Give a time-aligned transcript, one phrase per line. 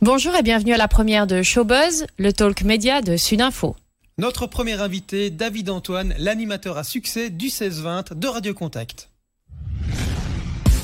[0.00, 3.74] Bonjour et bienvenue à la première de Showbuzz, le talk média de Sudinfo.
[4.16, 9.10] Notre premier invité, David Antoine, l'animateur à succès du 16-20 de Radio Contact.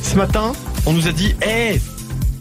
[0.02, 0.52] Ce matin,
[0.86, 1.80] on nous a dit, hé,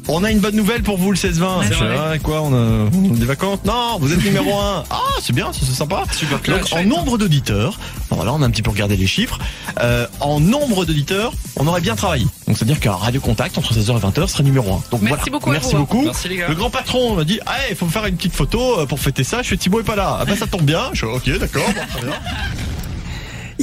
[0.08, 1.64] on a une bonne nouvelle pour vous le 16-20.
[1.64, 4.84] Je fais, Ah, quoi, on a, on a des vacances Non, vous êtes numéro 1.
[4.90, 6.04] Ah, c'est bien, c'est sympa.
[6.48, 7.80] Donc, en nombre d'auditeurs,
[8.10, 9.40] voilà, on a un petit peu regardé les chiffres.
[9.82, 12.26] Euh, en nombre d'auditeurs, on aurait bien travaillé.
[12.48, 14.84] Donc, c'est-à-dire qu'à Radio Contact, entre 16h et 20h, serait numéro 1.
[14.92, 15.24] Donc, Merci voilà.
[15.32, 15.78] beaucoup Merci vous.
[15.80, 16.02] beaucoup.
[16.04, 16.48] Merci, les gars.
[16.50, 19.00] Le grand patron m'a dit, ah, il faut me faire une petite photo euh, pour
[19.00, 19.42] fêter ça.
[19.42, 20.18] Je fais Thibaut est pas là.
[20.22, 20.90] Ah, bah, ça tombe bien.
[20.94, 21.64] Je fais, ok, d'accord.
[21.68, 22.16] bon, très bien.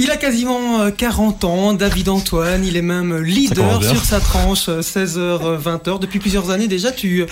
[0.03, 4.67] Il a quasiment euh, 40 ans, David Antoine, il est même leader sur sa tranche
[4.67, 5.99] 16h-20h.
[5.99, 7.23] Depuis plusieurs années déjà, tu,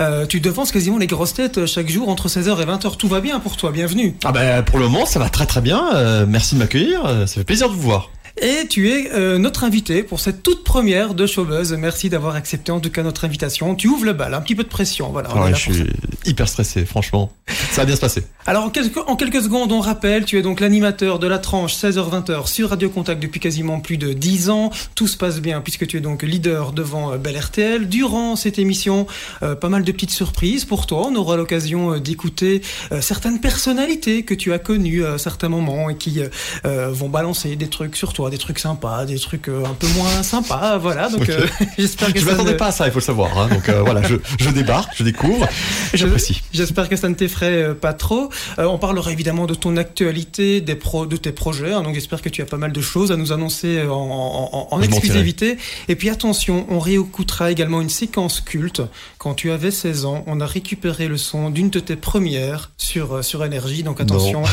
[0.00, 2.96] euh, tu devances quasiment les grosses têtes euh, chaque jour entre 16h et 20h.
[2.96, 4.16] Tout va bien pour toi, bienvenue.
[4.24, 5.94] Ah, bah, pour le moment, ça va très très bien.
[5.94, 7.06] Euh, merci de m'accueillir.
[7.06, 8.10] Euh, Ça fait plaisir de vous voir.
[8.40, 11.72] Et tu es euh, notre invité pour cette toute première de Showbuzz.
[11.74, 13.74] Merci d'avoir accepté en tout cas notre invitation.
[13.74, 15.10] Tu ouvres le bal, un petit peu de pression.
[15.10, 15.84] Voilà, Ah ouais, je suis
[16.26, 17.32] hyper stressé, franchement.
[17.70, 18.24] Ça va bien se passer.
[18.46, 21.74] Alors en quelques, en quelques secondes, on rappelle, tu es donc l'animateur de la tranche
[21.76, 24.70] 16h-20h sur Radio Contact depuis quasiment plus de 10 ans.
[24.94, 27.88] Tout se passe bien puisque tu es donc leader devant euh, Bel RTL.
[27.88, 29.06] Durant cette émission,
[29.42, 31.08] euh, pas mal de petites surprises pour toi.
[31.10, 32.62] On aura l'occasion euh, d'écouter
[32.92, 36.20] euh, certaines personnalités que tu as connues à certains moments et qui
[36.64, 39.86] euh, vont balancer des trucs sur toi, des trucs sympas, des trucs euh, un peu
[39.88, 40.78] moins sympas.
[40.78, 41.30] Voilà, donc Ok.
[41.30, 41.46] euh,
[41.78, 43.36] j'espère que Je m'attendais ne- pas à ça, il faut le savoir.
[43.38, 43.48] hein.
[43.48, 45.48] Donc euh, voilà, je, je débarque, je découvre,
[45.94, 46.42] j'apprécie.
[46.52, 48.30] J'espère que ça ne t'effraie euh, pas trop.
[48.58, 51.72] Euh, on parlera évidemment de ton actualité, des pro, de tes projets.
[51.72, 55.56] hein, donc j'espère que tu as pas mal de choses à nous annoncer en, exclusivité.
[55.88, 58.82] Et puis attention, on réécoutera également une séquence culte.
[59.18, 63.24] Quand tu avais 16 ans, on a récupéré le son d'une de tes premières sur,
[63.24, 63.82] sur Énergie.
[63.82, 64.42] Donc attention.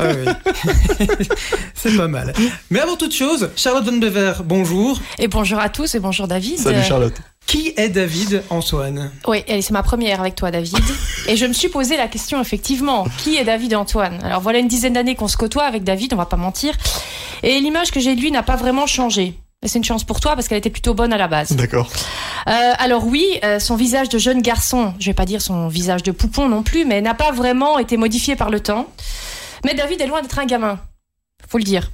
[0.00, 0.72] Ah oui.
[1.74, 2.32] C'est pas mal.
[2.70, 5.00] Mais avant toute chose, Charlotte Van Bever, bonjour.
[5.18, 6.58] Et bonjour à tous et bonjour David.
[6.58, 7.14] Salut Euh, Charlotte.
[7.46, 10.78] Qui est David Antoine Oui, c'est ma première avec toi David.
[11.26, 14.18] et je me suis posé la question effectivement, qui est David Antoine?
[14.22, 16.74] Alors voilà une dizaine d'années qu'on se côtoie avec David, on va pas mentir.
[17.42, 19.38] Et l'image que j'ai de lui n'a pas vraiment changé.
[19.62, 21.52] Et c'est une chance pour toi parce qu'elle était plutôt bonne à la base.
[21.52, 21.88] D'accord.
[22.46, 26.02] Euh, alors oui, euh, son visage de jeune garçon, je vais pas dire son visage
[26.02, 28.86] de poupon non plus, mais n'a pas vraiment été modifié par le temps.
[29.64, 30.78] Mais David est loin d'être un gamin,
[31.48, 31.90] faut le dire.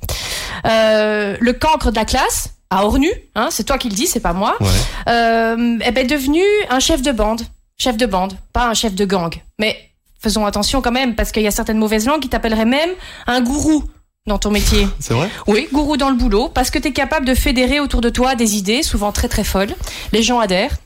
[0.66, 4.20] Euh, le cancre de la classe, à Ornu, hein, c'est toi qui le dis, c'est
[4.20, 4.66] pas moi, Ouais.
[5.08, 7.42] euh, eh ben, devenu un chef de bande.
[7.76, 9.34] Chef de bande, pas un chef de gang.
[9.58, 9.76] Mais
[10.20, 12.90] faisons attention quand même, parce qu'il y a certaines mauvaises langues qui t'appelleraient même
[13.26, 13.84] un gourou
[14.26, 14.88] dans ton métier.
[15.00, 15.28] C'est vrai?
[15.46, 18.34] Oui, gourou dans le boulot, parce que tu es capable de fédérer autour de toi
[18.34, 19.74] des idées, souvent très très folles.
[20.12, 20.76] Les gens adhèrent.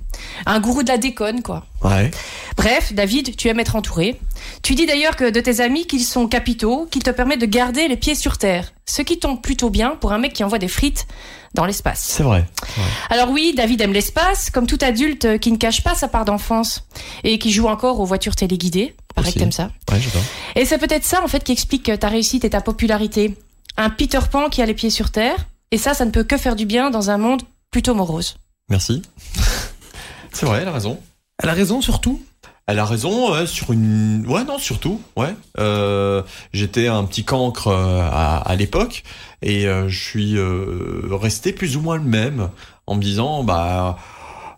[0.46, 1.66] Un gourou de la déconne, quoi.
[1.82, 2.10] Ouais.
[2.56, 4.20] Bref, David, tu aimes être entouré.
[4.62, 7.88] Tu dis d'ailleurs que de tes amis qu'ils sont capitaux, qu'ils te permettent de garder
[7.88, 8.72] les pieds sur terre.
[8.86, 11.06] Ce qui tombe plutôt bien pour un mec qui envoie des frites
[11.54, 12.04] dans l'espace.
[12.04, 12.44] C'est vrai.
[13.10, 16.86] Alors oui, David aime l'espace, comme tout adulte qui ne cache pas sa part d'enfance
[17.24, 18.94] et qui joue encore aux voitures téléguidées.
[19.14, 19.70] Pareil que t'aimes ça.
[19.90, 20.00] Ouais.
[20.56, 23.36] Et c'est peut-être ça en fait qui explique ta réussite et ta popularité.
[23.76, 25.46] Un Peter Pan qui a les pieds sur terre.
[25.70, 28.36] Et ça, ça ne peut que faire du bien dans un monde plutôt morose.
[28.70, 29.02] Merci.
[30.38, 31.00] C'est vrai, elle a raison.
[31.42, 32.22] Elle a raison surtout
[32.68, 34.24] Elle a raison ouais, sur une.
[34.28, 35.00] Ouais, non, surtout.
[35.16, 35.34] Ouais.
[35.58, 36.22] Euh,
[36.52, 39.02] J'étais un petit cancre euh, à, à l'époque
[39.42, 40.36] et euh, je suis
[41.10, 42.50] resté plus ou moins le même
[42.86, 43.98] en me disant bah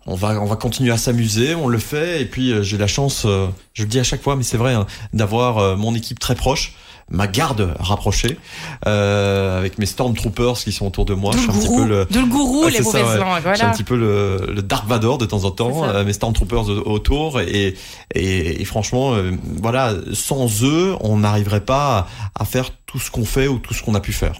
[0.04, 3.26] on va on va continuer à s'amuser, on le fait et puis j'ai la chance,
[3.72, 6.74] je le dis à chaque fois, mais c'est vrai, hein, d'avoir mon équipe très proche.
[7.12, 8.38] Ma garde rapprochée,
[8.86, 11.32] euh, avec mes Stormtroopers qui sont autour de moi.
[11.34, 13.18] Je suis un petit gourou, peu le, d'où le gourou, Ouais, les ça, ouais.
[13.18, 13.36] langues.
[13.36, 13.70] Je suis un Voilà.
[13.72, 17.40] petit peu le, le Dark Vador de temps en temps, euh, mes Stormtroopers au- autour
[17.40, 17.74] et,
[18.14, 23.10] et, et franchement, euh, voilà, sans eux, on n'arriverait pas à, à faire tout ce
[23.10, 24.34] qu'on fait ou tout ce qu'on a pu faire.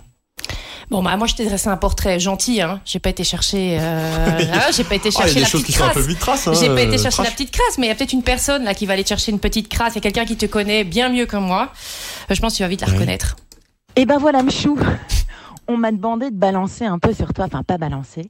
[0.90, 2.80] Bon, bah, moi, je t'ai dressé un portrait gentil, hein.
[2.84, 5.40] J'ai pas été chercher, euh, là, j'ai pas été Ah, il y chercher a des
[5.42, 6.02] la choses petite qui sont un crasse.
[6.02, 6.48] peu vite traces.
[6.48, 8.22] Hein, J'ai pas été euh, chercher la petite crasse, mais il y a peut-être une
[8.24, 9.92] personne là qui va aller chercher une petite crasse.
[9.94, 11.68] Il y a quelqu'un qui te connaît bien mieux que moi.
[12.28, 13.36] Euh, Je pense que tu vas vite la reconnaître.
[13.96, 14.78] Et ben voilà, Michou.
[15.68, 18.28] On m'a demandé de balancer un peu sur toi, enfin pas balancer,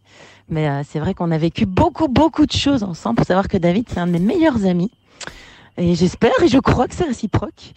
[0.50, 3.16] mais euh, c'est vrai qu'on a vécu beaucoup, beaucoup de choses ensemble.
[3.16, 4.90] Pour savoir que David, c'est un de mes meilleurs amis.
[5.78, 7.72] Et j'espère et je crois que c'est réciproque.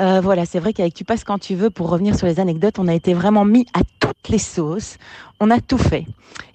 [0.00, 2.78] Euh, voilà, c'est vrai qu'avec Tu passes quand tu veux, pour revenir sur les anecdotes,
[2.78, 4.96] on a été vraiment mis à toutes les sauces.
[5.40, 6.06] On a tout fait.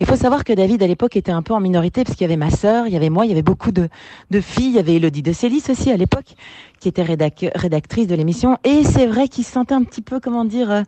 [0.01, 2.29] Il faut savoir que David, à l'époque, était un peu en minorité, parce qu'il y
[2.29, 3.87] avait ma sœur, il y avait moi, il y avait beaucoup de,
[4.31, 4.67] de filles.
[4.69, 6.35] Il y avait Elodie de Célis aussi, à l'époque,
[6.79, 8.57] qui était rédac- rédactrice de l'émission.
[8.65, 10.81] Et c'est vrai qu'il se sentait un petit peu, comment dire, euh,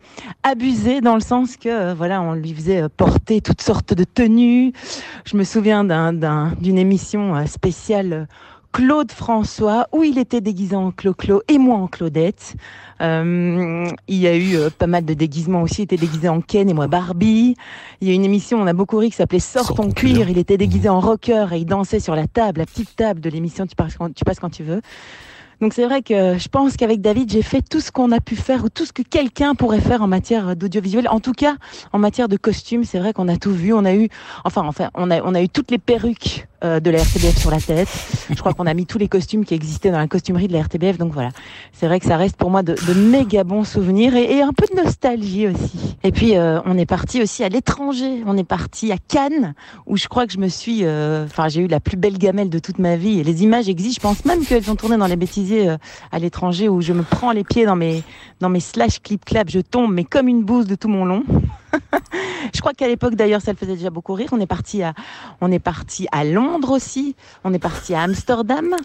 [0.43, 4.03] abusé dans le sens que, euh, voilà, on lui faisait euh, porter toutes sortes de
[4.03, 4.73] tenues.
[5.25, 8.27] Je me souviens d'un- d'un- d'une émission spéciale
[8.71, 12.55] Claude François, où il était déguisé en Clo-Clo et moi en Claudette.
[13.01, 15.81] Euh, il y a eu euh, pas mal de déguisements aussi.
[15.81, 17.55] Il était déguisé en Ken et moi Barbie.
[17.99, 20.29] Il y a une émission, on a beaucoup ri, qui s'appelait Sors, ton, cuir.
[20.29, 23.29] Il était déguisé en rocker et il dansait sur la table, la petite table de
[23.29, 24.81] l'émission tu passes, quand, tu passes quand tu veux.
[25.59, 28.35] Donc c'est vrai que je pense qu'avec David, j'ai fait tout ce qu'on a pu
[28.35, 31.07] faire ou tout ce que quelqu'un pourrait faire en matière d'audiovisuel.
[31.09, 31.55] En tout cas,
[31.93, 33.73] en matière de costumes, c'est vrai qu'on a tout vu.
[33.73, 34.09] On a eu,
[34.43, 37.59] enfin, enfin, on a, on a eu toutes les perruques de la RTBF sur la
[37.59, 37.89] tête.
[38.29, 40.61] Je crois qu'on a mis tous les costumes qui existaient dans la costumerie de la
[40.61, 40.97] RTBF.
[40.97, 41.29] Donc voilà,
[41.73, 44.53] c'est vrai que ça reste pour moi de, de méga bons souvenirs et, et, un
[44.53, 45.97] peu de nostalgie aussi.
[46.03, 48.23] Et puis euh, on est parti aussi à l'étranger.
[48.25, 49.53] On est parti à Cannes
[49.85, 52.49] où je crois que je me suis, euh, enfin j'ai eu la plus belle gamelle
[52.49, 53.19] de toute ma vie.
[53.19, 54.01] Et les images existent.
[54.01, 55.77] Je pense même qu'elles ont tourné dans les bêtisiers euh,
[56.11, 58.03] à l'étranger où je me prends les pieds dans mes
[58.39, 59.49] dans mes slash clip clap.
[59.49, 61.23] Je tombe mais comme une bouse de tout mon long.
[62.53, 64.29] Je crois qu'à l'époque d'ailleurs ça le faisait déjà beaucoup rire.
[64.31, 64.93] On est parti à
[65.41, 67.15] on est parti à Londres aussi.
[67.43, 68.75] On est parti à Amsterdam.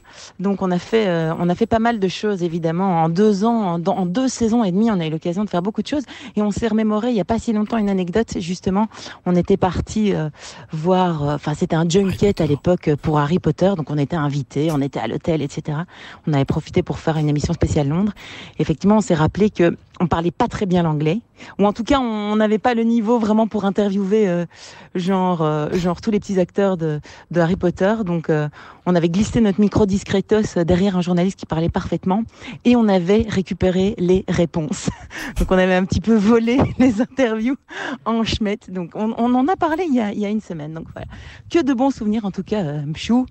[0.40, 3.44] Donc on a fait euh, on a fait pas mal de choses évidemment en deux
[3.44, 4.90] ans, en, deux saisons et demie.
[4.90, 6.04] On a eu l'occasion de faire beaucoup de choses
[6.36, 8.88] et on s'est remémoré il y a pas si longtemps une anecdote justement.
[9.24, 10.30] On était parti euh,
[10.72, 11.22] voir.
[11.22, 13.72] Enfin c'était un junket à l'époque pour Harry Potter.
[13.76, 15.78] Donc on était invités, on était à l'hôtel, etc.
[16.26, 18.12] On avait profité pour faire une émission spéciale Londres.
[18.58, 21.20] Effectivement on s'est rappelé que on parlait pas très bien l'anglais,
[21.58, 24.46] ou en tout cas on n'avait pas le niveau vraiment pour interviewer euh,
[24.94, 27.00] genre euh, genre tous les petits acteurs de,
[27.34, 27.94] Harry Potter.
[28.04, 28.48] Donc euh,
[28.84, 32.22] on avait glissé notre micro discretos derrière un journaliste qui parlait parfaitement
[32.64, 34.90] et on avait récupéré les réponses.
[35.38, 37.56] Donc on avait un petit peu volé les interviews
[38.04, 38.70] en schmette.
[38.70, 40.74] Donc on, on, en a parlé il y a, il y a une semaine.
[40.74, 41.08] Donc voilà,
[41.50, 42.62] que de bons souvenirs en tout cas.
[42.62, 43.26] Mchou,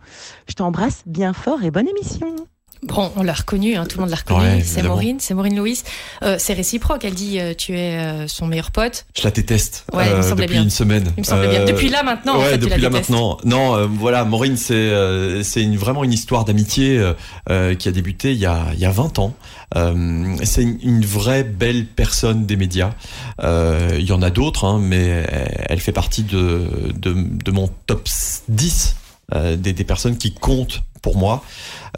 [0.50, 2.36] je t'embrasse bien fort et bonne émission.
[2.88, 4.40] Bon, on l'a reconnu, hein, tout le monde l'a reconnu.
[4.40, 4.84] Ouais, c'est.
[4.84, 5.82] Maureen, c'est Maureen Louis.
[6.24, 7.04] Euh, c'est réciproque.
[7.04, 9.06] Elle dit euh, tu es euh, son meilleur pote.
[9.18, 10.64] Je la déteste Ouais, il me semblait depuis bien.
[10.64, 11.04] une semaine.
[11.18, 11.66] Il me semblait bien.
[11.66, 13.10] Depuis là, maintenant, en Ouais, tu depuis la là détestes.
[13.10, 13.38] maintenant.
[13.44, 17.14] Non, euh, voilà, Maureen, c'est euh, c'est une, vraiment une histoire d'amitié euh,
[17.50, 19.34] euh, qui a débuté il y a il y a 20 ans.
[19.76, 22.92] Euh, c'est une, une vraie belle personne des médias.
[23.44, 27.52] Euh, il y en a d'autres, hein, mais elle- elle fait partie de de, de
[27.52, 28.08] mon top
[28.50, 28.96] 10
[29.34, 31.44] euh, des, des personnes qui comptent pour moi.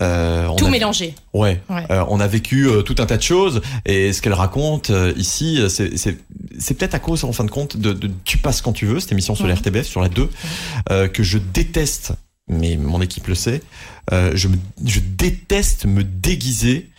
[0.02, 1.16] Euh, on Tout a- mélangé.
[1.34, 1.62] Ouais.
[1.70, 1.86] Ouais.
[1.90, 5.14] Euh, on a vécu euh, tout un tas de choses et ce qu'elle raconte euh,
[5.18, 6.18] ici, euh, c'est c'est
[6.60, 9.00] c'est peut-être à cause en fin de compte de, de Tu passes quand tu veux,
[9.00, 9.56] cette émission sur la.
[9.56, 10.30] RTBF, sur la 2,
[10.92, 12.14] euh, que je déteste.
[12.50, 13.62] Mais mon équipe le sait.
[14.14, 14.56] Euh, je, me,
[14.86, 16.90] je déteste me déguiser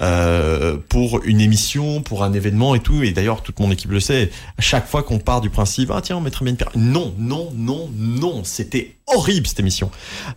[0.00, 3.02] euh, pour une émission, pour un événement et tout.
[3.02, 4.30] Et d'ailleurs, toute mon équipe le sait.
[4.58, 6.70] À chaque fois qu'on part du principe, ah tiens, on mettrait bien une paire.
[6.74, 8.42] Non, non, non, non.
[8.44, 9.90] C'était horrible cette émission.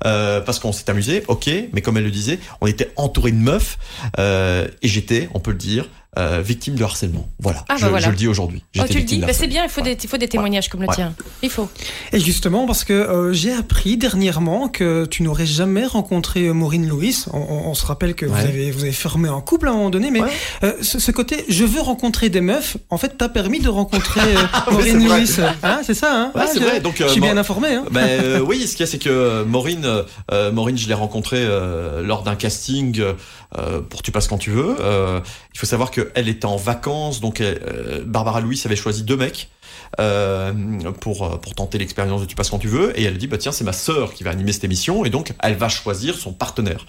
[0.05, 1.49] Euh, parce qu'on s'est amusé, ok.
[1.73, 3.77] Mais comme elle le disait, on était entouré de meufs.
[4.19, 7.29] Euh, et j'étais, on peut le dire, euh, victime de harcèlement.
[7.39, 7.59] Voilà.
[7.69, 8.05] Ah, bah je, voilà.
[8.05, 8.63] je le dis aujourd'hui.
[8.77, 9.19] Oh, tu le dis.
[9.19, 9.63] Bah, c'est bien.
[9.63, 10.95] Il faut des, il faut des témoignages comme le Ouais.
[10.95, 11.13] tien.
[11.41, 11.69] Il faut.
[12.11, 16.85] Et justement, parce que euh, j'ai appris dernièrement que tu n'aurais jamais rencontré euh, Maureen
[16.87, 17.25] Lewis.
[17.31, 19.75] On, on- on se rappelle que vous, avez, vous avez formé un couple à un
[19.75, 20.29] moment donné, mais Ouais.
[20.63, 24.19] euh, ce, ce côté je veux rencontrer des meufs, en fait, t'as permis de rencontrer
[24.21, 25.07] euh, Ouais, Maureen.
[25.07, 25.37] Lewis.
[25.63, 26.79] Hein, c'est ça, hein Ouais, Ah, c'est vrai.
[26.81, 27.69] Donc, je suis bien informé.
[27.75, 29.87] Hein Ben euh, oui, ce qu'il y a, c'est que Maureen,
[30.51, 33.01] Maureen, je l'ai rencontrée euh, lors d'un casting
[33.57, 34.75] euh, pour Tu passes quand tu veux.
[34.79, 35.19] Euh,
[35.53, 39.49] il faut savoir qu'elle était en vacances, donc euh, Barbara Louis avait choisi deux mecs.
[39.99, 40.53] euh,
[41.01, 43.37] pour euh, pour tenter l'expérience de tu passes quand tu veux et elle dit bah
[43.37, 46.31] tiens c'est ma sœur qui va animer cette émission et donc elle va choisir son
[46.33, 46.85] partenaire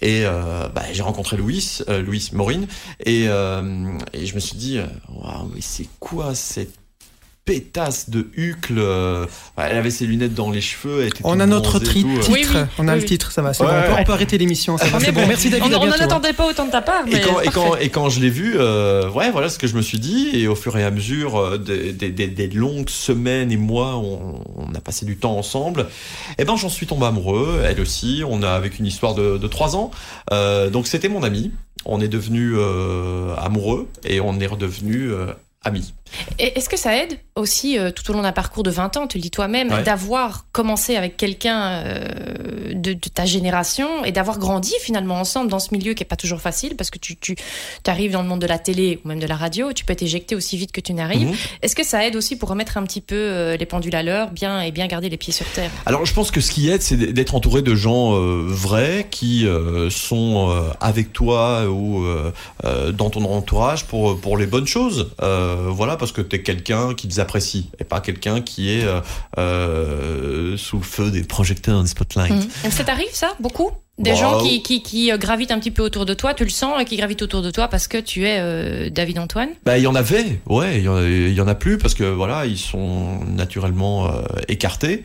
[0.00, 2.66] et euh, bah, j'ai rencontré Louis euh, Louis Maureen
[3.04, 6.81] et et je me suis dit waouh mais c'est quoi cette
[7.44, 11.46] pétasse de Hucle euh, elle avait ses lunettes dans les cheveux elle était on a
[11.46, 12.20] notre et tri- euh.
[12.20, 12.30] titre.
[12.32, 13.52] Oui, oui, on a oui, le titre, ça va.
[13.52, 14.00] C'est Ouais, bon, on, peut, ouais.
[14.00, 14.78] on peut arrêter l'émission.
[14.78, 15.22] Ça va, c'est bon.
[15.22, 15.26] bon.
[15.26, 15.74] Merci David.
[15.74, 15.96] On hein.
[15.98, 17.02] n'attendait pas autant de ta part.
[17.08, 19.66] Et mais quand, et, quand, et quand je l'ai vu, euh, ouais, voilà ce que
[19.66, 20.30] je me suis dit.
[20.34, 23.96] Et au fur et à mesure euh, des, des, des, des longues semaines et mois,
[23.96, 25.88] on, on a passé du temps ensemble.
[26.38, 27.62] Et ben, j'en suis tombé amoureux.
[27.64, 28.22] Elle aussi.
[28.26, 29.90] On a avec une histoire de, de trois ans.
[30.32, 31.50] Euh, donc c'était mon ami.
[31.84, 35.26] On est devenu euh, amoureux et on est redevenu euh,
[35.64, 35.92] amis.
[36.38, 39.06] Et Est-ce que ça aide aussi euh, tout au long d'un parcours de 20 ans,
[39.06, 39.82] tu le dis toi-même, Ouais.
[39.82, 42.04] d'avoir commencé avec quelqu'un euh,
[42.74, 46.16] de, de ta génération et d'avoir grandi finalement ensemble dans ce milieu qui est pas
[46.16, 47.36] toujours facile parce que tu, tu
[47.86, 50.34] arrives dans le monde de la télé ou même de la radio, tu peux t'éjecter
[50.34, 51.28] aussi vite que tu n'arrives.
[51.28, 51.36] Mhm.
[51.62, 54.30] Est-ce que ça aide aussi pour remettre un petit peu euh, les pendules à l'heure,
[54.30, 55.70] bien et bien garder les pieds sur terre?
[55.86, 58.12] Alors je pense que ce qui aide, c'est d'être entouré de gens
[58.46, 59.46] vrais qui
[59.90, 62.04] sont avec toi ou
[62.62, 65.10] dans ton entourage pour pour les bonnes choses.
[65.18, 69.00] Voilà, parce que t'es quelqu'un qui les apprécie et pas quelqu'un qui est euh,
[69.38, 72.32] euh, sous le feu des projecteurs, des spotlights.
[72.64, 72.70] Mhm.
[72.72, 73.70] Ça t'arrive ça beaucoup?
[73.98, 76.44] Des Bah, gens qui, qui, qui euh, gravitent un petit peu autour de toi, tu
[76.44, 79.50] le sens, et qui gravitent autour de toi parce que tu es euh, David Antoine?
[79.64, 81.76] Bah, il y en avait, ouais, il y, en a- il y en a plus
[81.78, 85.04] parce que voilà, ils sont naturellement euh, écartés.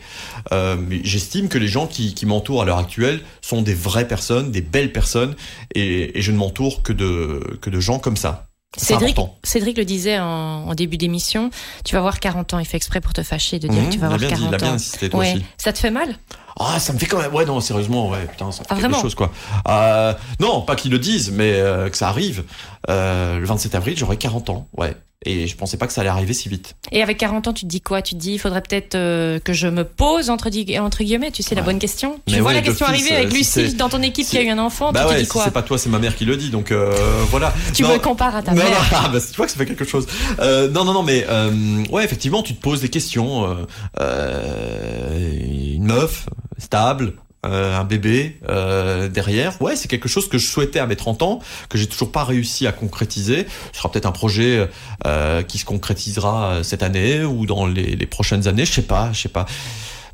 [0.53, 4.07] Euh, mais j'estime que les gens qui, qui m'entourent à l'heure actuelle sont des vraies
[4.07, 5.35] personnes, des belles personnes,
[5.75, 8.46] et, et je ne m'entoure que de que de gens comme ça.
[8.75, 9.17] Cédric.
[9.43, 10.25] Cédric le disait en,
[10.67, 11.49] en début d'émission,
[11.85, 13.93] tu vas avoir 40 ans, il fait exprès pour te fâcher de dire Mhm, que
[13.93, 14.73] tu vas avoir bien dit, 40 il a bien ans.
[14.73, 15.33] insisté toi Ouais.
[15.33, 15.45] aussi.
[15.57, 16.15] Ça te fait mal?
[16.59, 17.33] Ah, ça me fait quand même.
[17.33, 19.01] Ouais, non, sérieusement, ouais, putain, ça fait Ah, quelque vraiment?
[19.01, 19.31] chose quoi.
[19.67, 22.43] Euh, non, pas qu'ils le disent, mais euh, que ça arrive.
[22.89, 24.95] Euh, le 27 avril, j'aurai 40 ans, ouais.
[25.25, 26.75] Et je pensais pas que ça allait arriver si vite.
[26.91, 28.03] Et avec 40 ans, tu te dis quoi?
[28.03, 31.55] Tu te dis, il faudrait peut-être euh, que je me pose entre, guillemets, tu sais,
[31.55, 32.21] la bonne question.
[32.27, 34.25] Mais tu vois ouais, la question arriver avec euh, si Lucille c'est- dans ton équipe
[34.25, 35.43] si- qui a eu un enfant, bah tu te ouais, dis si quoi?
[35.45, 36.95] c'est pas toi, c'est ma mère qui le dit, donc euh,
[37.31, 37.51] voilà.
[37.73, 37.93] Tu Non.
[37.93, 38.69] me compares à ta non, mère.
[38.69, 40.05] non, ah, bah, tu vois que ça fait quelque chose.
[40.39, 43.65] Euh, non, non, non, mais euh, ouais, effectivement, tu te poses des questions.
[43.99, 45.29] Euh,
[45.75, 46.27] une meuf
[46.59, 47.13] stable,
[47.43, 49.61] un bébé euh, derrière.
[49.61, 51.39] Ouais, c'est quelque chose que je souhaitais à mes 30 ans,
[51.69, 53.45] que j'ai toujours pas réussi à concrétiser.
[53.71, 54.67] Ce sera peut-être un projet
[55.05, 58.65] euh, qui se concrétisera euh, cette année ou dans les, les prochaines années.
[58.65, 59.45] Je sais pas, je sais pas.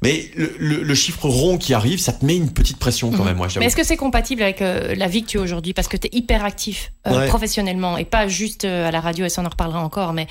[0.04, 3.20] Mais le, le- le chiffre rond qui arrive, ça te met une petite pression quand
[3.20, 3.26] Mhm.
[3.26, 3.38] même.
[3.38, 3.60] Moi, j'avoue.
[3.62, 5.74] Mais est-ce que c'est compatible avec euh, la vie que tu as aujourd'hui?
[5.74, 7.28] Parce que tu es hyper actif euh, Ouais.
[7.28, 10.28] professionnellement et pas juste euh, à la radio, et ça on en reparlera encore, mais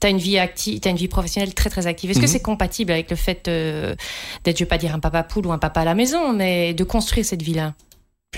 [0.00, 2.10] tu as une vie active, tu une vie professionnelle très très active.
[2.10, 2.30] Est-ce que Mhm.
[2.32, 3.94] c'est compatible avec le fait euh,
[4.44, 6.72] d'être, je vais pas dire un papa poule ou un papa à la maison, mais
[6.74, 7.74] de construire cette vie-là?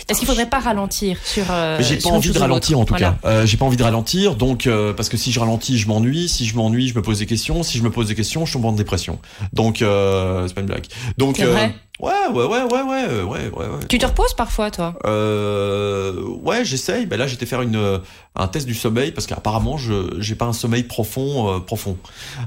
[0.09, 1.45] Est-ce qu'il faudrait pas ralentir sur.
[1.51, 3.17] euh, j'ai pas envie de ralentir en tout Voilà.
[3.23, 3.29] cas.
[3.29, 6.29] Euh, j'ai pas envie de ralentir, donc euh, parce que si je ralentis, je m'ennuie.
[6.29, 7.63] Si je m'ennuie, je me pose des questions.
[7.63, 9.19] Si je me pose des questions, je tombe en dépression.
[9.53, 10.87] Donc euh, c'est pas une blague.
[11.17, 13.87] Donc C'est vrai ouais, ouais, ouais, ouais, ouais, ouais, ouais, ouais.
[13.89, 14.95] Tu te reposes parfois, toi?
[15.07, 17.07] Euh, ouais, j'essaye.
[17.07, 17.99] Ben là, j'étais faire une euh,
[18.37, 21.97] un test du sommeil parce qu'apparemment, je j'ai pas un sommeil profond, euh, profond.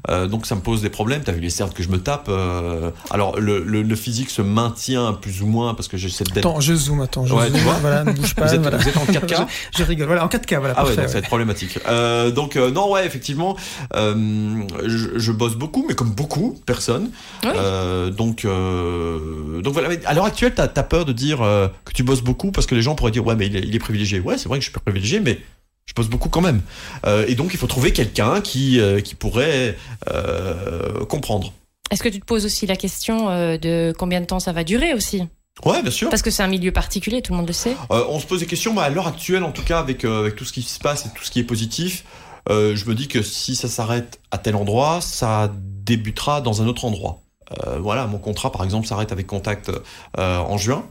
[0.09, 1.21] Euh, donc ça me pose des problèmes.
[1.23, 2.27] T'as vu les certes que je me tape.
[2.29, 6.37] euh, alors le, le le physique se maintient plus ou moins parce que j'essaie d'être.
[6.37, 7.59] Attends, je zoome, attends, je Ouais, zoome.
[7.81, 8.45] voilà, ne bouge pas.
[8.47, 8.77] Vous êtes, voilà.
[8.77, 10.07] vous êtes en 4K je, je rigole.
[10.07, 10.73] Voilà, en 4K, voilà.
[10.77, 11.77] Ah ouais, ça va être problématique.
[11.87, 13.55] Euh, donc euh, non, ouais, effectivement,
[13.95, 17.09] euh, je, je bosse beaucoup, mais comme beaucoup de personnes.
[17.43, 17.49] Oui.
[17.55, 19.19] Euh, donc, euh,
[19.61, 19.89] donc voilà.
[19.89, 22.67] Mais à l'heure actuelle, t'as as peur de dire euh, que tu bosses beaucoup parce
[22.67, 24.19] que les gens pourraient dire ouais, mais il est, il est privilégié.
[24.19, 25.39] Ouais, c'est vrai que je suis privilégié, mais
[25.85, 26.61] je bosse beaucoup quand même.
[27.05, 29.77] Euh, et donc, il faut trouver quelqu'un qui euh, qui pourrait
[30.09, 31.53] euh, comprendre.
[31.89, 34.63] Est-ce que tu te poses aussi la question euh, de combien de temps ça va
[34.63, 35.23] durer aussi?
[35.65, 36.09] Ouais, bien sûr.
[36.09, 37.75] Parce que c'est un milieu particulier, tout le monde le sait.
[37.91, 40.21] Euh, on se pose des questions, mais à l'heure actuelle, en tout cas, avec, euh,
[40.21, 42.05] avec tout ce qui se passe et tout ce qui est positif,
[42.49, 46.67] euh, je me dis que si ça s'arrête à tel endroit, ça débutera dans un
[46.67, 47.20] autre endroit.
[47.67, 49.71] Euh, voilà, mon contrat, par exemple, s'arrête avec Contact
[50.17, 50.85] euh, en juin.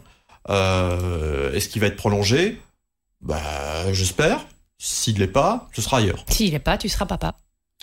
[0.49, 2.61] Euh, Est-ce qu'il va être prolongé?
[3.21, 3.41] Bah,
[3.93, 4.47] j'espère.
[4.79, 6.25] S'il l'est pas, ce sera ailleurs.
[6.31, 7.35] S'il est pas, tu seras papa.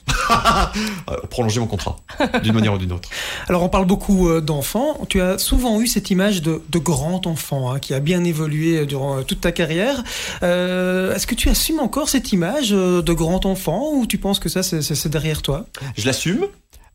[1.10, 1.96] Euh, prolonger mon contrat,
[2.44, 3.08] d'une manière ou d'une autre.
[3.48, 5.00] Alors on parle beaucoup euh, d'enfants.
[5.08, 8.86] Tu as souvent eu cette image de, de grand enfant hein, qui a bien évolué
[8.86, 10.04] durant euh, toute ta carrière.
[10.44, 14.40] Euh, Est-ce que tu assumes encore cette image euh, de grand enfant ou tu penses
[14.40, 15.66] que ça c'est derrière toi?
[15.96, 16.46] Je l'assume,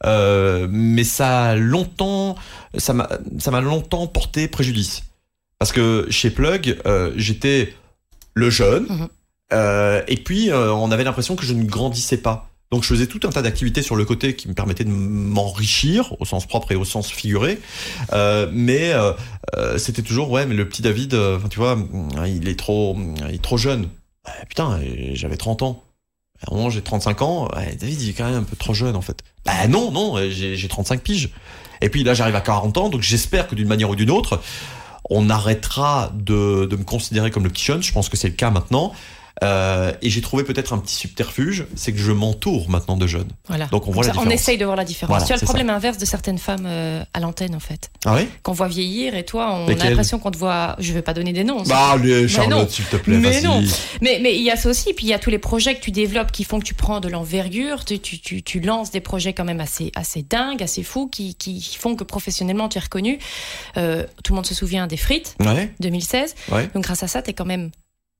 [0.05, 2.37] euh, mais ça a longtemps,
[2.77, 5.05] ça m'a, ça m'a longtemps porté préjudice.
[5.59, 7.75] Parce que chez Plug, euh, j'étais
[8.35, 9.09] le jeune, Mhm.
[9.53, 12.49] euh, et puis on avait l'impression que je ne grandissais pas.
[12.71, 16.15] Donc je faisais tout un tas d'activités sur le côté qui me permettaient de m'enrichir
[16.21, 17.61] au sens propre et au sens figuré,
[18.15, 19.13] Euh, mais euh,
[19.79, 21.77] c'était toujours ouais, mais le petit David, euh, tu vois,
[22.27, 22.97] il est trop,
[23.29, 23.83] il est trop jeune.
[24.27, 24.81] Ouais, putain,
[25.13, 25.83] j'avais 30 ans.
[26.71, 27.49] J'ai 35 ans.
[27.79, 29.23] David, il est quand même un peu trop jeune, en fait.
[29.45, 31.31] Bah non, non, euh, j'ai j'ai 35 piges.
[31.81, 34.41] Et puis là, j'arrive à 40 ans, donc j'espère que d'une manière ou d'une autre,
[35.11, 37.83] on arrêtera de, de me considérer comme le petit jeune.
[37.83, 38.93] Je pense que c'est le cas maintenant.
[39.43, 43.29] Euh, et j'ai trouvé peut-être un petit subterfuge, c'est que je m'entoure maintenant de jeunes.
[43.49, 43.67] Voilà.
[43.67, 44.41] Donc on voit la ça, on différence.
[44.41, 45.09] essaye de voir la différence.
[45.11, 47.91] Voilà, tu as le problème inverse de certaines femmes euh, à l'antenne, en fait.
[48.05, 48.29] Ah oui?
[48.43, 50.77] Qu'on voit vieillir et toi, on a l'impression qu'on te voit.
[50.79, 51.63] Je vais pas donner des noms.
[51.63, 52.29] Bah, non.
[52.29, 53.63] Charlotte, s'il te plaît, Mais non.
[54.01, 54.93] Mais mais il y a ça aussi.
[54.93, 57.01] Puis il y a tous les projets que tu développes qui font que tu prends
[57.01, 57.85] de l'envergure.
[57.85, 61.35] Tu, tu, tu, tu lances des projets quand même assez assez dingues, assez fous, qui,
[61.35, 63.19] qui font que professionnellement tu es reconnu.
[63.77, 66.35] Euh, tout le monde se souvient des frites Ouais, 2016.
[66.51, 66.69] ouais.
[66.75, 67.71] Donc grâce à ça, tu es quand même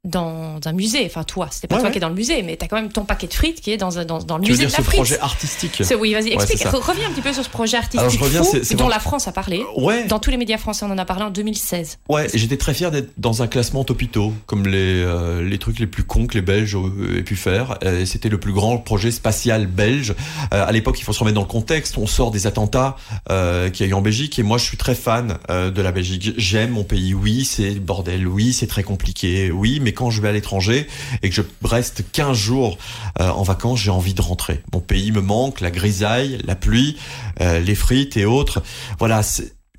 [0.05, 1.05] dans un musée.
[1.07, 1.93] Enfin toi, c'était pas Ouais, toi ouais.
[1.93, 3.71] qui es dans le musée, mais tu as quand même ton paquet de frites qui
[3.71, 4.97] est dans dans, dans le Tu veux musée dire de ce la frite.
[4.97, 6.63] projet artistique C'est- Oui, vas-y, Ouais, explique.
[6.67, 8.85] Reviens un petit peu sur ce projet artistique Alors, je reviens, fou c'est- c'est dont
[8.87, 8.95] vrai.
[8.95, 9.63] la France a parlé.
[9.77, 11.99] Ouais, Dans tous les médias français, on en a parlé en 2016.
[12.09, 15.87] Ouais, j'étais très fier d'être dans un classement topito, comme les, euh, les trucs les
[15.87, 16.77] plus cons que les Belges
[17.17, 17.79] aient pu faire.
[18.05, 20.15] C'était le plus grand projet spatial belge.
[20.53, 21.97] Euh, à l'époque, il faut se remettre dans le contexte.
[21.97, 22.97] On sort des attentats
[23.31, 25.81] euh, qu'il y a eu en Belgique, et moi, je suis très fan euh, de
[25.81, 26.33] la Belgique.
[26.39, 27.15] J'aime mon pays.
[27.15, 28.27] Oui, c'est bordel.
[28.27, 29.51] Oui, c'est très compliqué.
[29.53, 30.87] Oui, mais quand je vais à l'étranger
[31.23, 32.79] et que je reste 15 jours
[33.21, 34.63] euh, en vacances, j'ai envie de rentrer.
[34.73, 36.97] Mon pays me manque, la grisaille, la pluie,
[37.41, 38.63] euh, les frites et autres.
[38.99, 39.23] Voilà.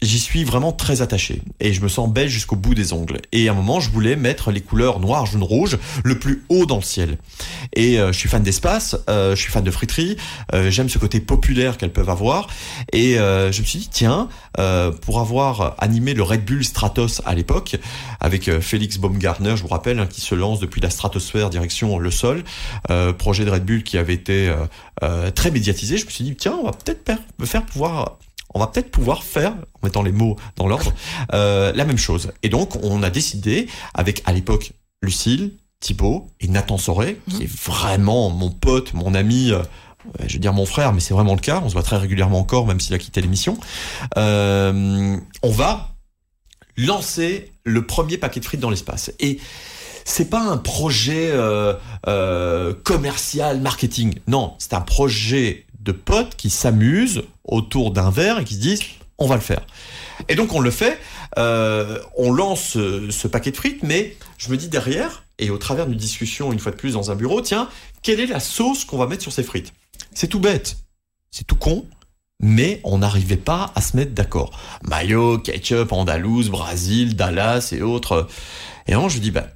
[0.04, 3.20] J'y suis vraiment très attaché et je me sens belle jusqu'au bout des ongles.
[3.32, 6.66] Et à un moment, je voulais mettre les couleurs noir, jaune, rouge le plus haut
[6.66, 7.18] dans le ciel.
[7.76, 10.18] Et euh, je suis fan d'espace, euh, je suis fan de friterie,
[10.54, 12.48] euh, j'aime ce côté populaire qu'elles peuvent avoir.
[12.92, 14.28] Et je me suis dit, tiens,
[15.02, 17.78] pour avoir animé le Red Bull Stratos à l'époque,
[18.20, 22.12] avec Félix Baumgartner, je vous rappelle, hein, qui se lance depuis la stratosphère direction le
[22.12, 22.44] sol,
[23.18, 24.54] projet de Red Bull qui avait été
[25.36, 28.18] très médiatisé, je me suis dit, tiens, on va peut-être faire pouvoir
[28.54, 30.94] on va peut-être pouvoir faire, en mettant les mots dans l'ordre,
[31.34, 32.32] euh, la même chose.
[32.44, 37.42] Et donc, on a décidé, avec à l'époque Lucille, Thibaut et Nathan Soré, qui mhm.
[37.44, 39.62] est vraiment mon pote, mon ami, euh,
[40.28, 42.40] je veux dire mon frère, mais c'est vraiment le cas, on se voit très régulièrement
[42.40, 43.58] encore, même s'il a quitté l'émission,
[44.18, 45.90] euh, on va
[46.78, 49.12] lancer le premier paquet de frites dans l'espace.
[49.20, 49.40] Et
[50.06, 51.32] c'est pas un projet
[52.84, 54.20] commercial, marketing.
[54.28, 58.82] Non, c'est un projet de potes qui s'amusent autour d'un verre et qui se disent
[59.18, 59.66] on va le faire.
[60.30, 61.00] Et donc on le fait,
[61.38, 65.88] euh, on lance ce, paquet de frites, mais je me dis derrière, et au travers
[65.88, 67.70] d'une discussion une fois de plus dans un bureau, tiens,
[68.02, 69.74] quelle est la sauce qu'on va mettre sur ces frites?
[70.14, 70.78] C'est tout bête,
[71.32, 71.86] c'est tout con,
[72.40, 74.60] mais on n'arrivait pas à se mettre d'accord.
[74.84, 78.28] Mayo, ketchup, andalouse, Brésil, Dallas et autres.
[78.88, 79.48] Et alors je dis, bah,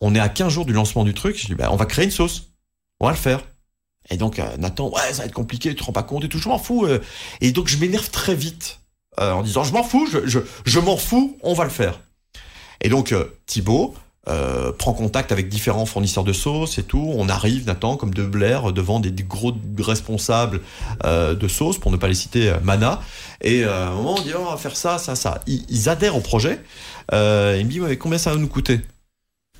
[0.00, 2.04] on est à 15 jours du lancement du truc, je dis, bah, on va créer
[2.04, 2.50] une sauce,
[3.00, 3.40] on va le faire.
[4.10, 6.28] Et donc euh, Nathan, ouais, ça va être compliqué, tu te rends pas compte et
[6.28, 6.86] tout, je m'en fous.
[6.86, 7.00] Euh.
[7.40, 8.80] Et donc je m'énerve très vite
[9.20, 12.00] euh, en disant, je m'en fous, je, je, je m'en fous, on va le faire.
[12.80, 13.14] Et donc
[13.46, 13.94] Thibaut
[14.78, 17.12] prend contact avec différents fournisseurs de sauces et tout.
[17.16, 20.60] On arrive, Nathan, comme de Blair, devant des, gros responsables
[21.02, 23.00] de sauces, pour ne pas les citer, Mana.
[23.40, 25.40] Et à un moment, on dit, on va faire ça, ça, ça.
[25.46, 26.60] Ils, adhèrent au projet.
[27.12, 28.80] il me dit, ouais, combien ça va nous coûter?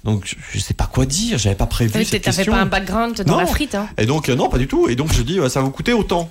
[0.05, 2.53] Donc je sais pas quoi dire, j'avais pas prévu oui, cette question.
[2.53, 3.75] pas un background dans la frite.
[3.75, 3.89] Hein.
[3.97, 4.89] Et donc euh, non, pas du tout.
[4.89, 6.31] Et donc je dis ça va vous coûter autant.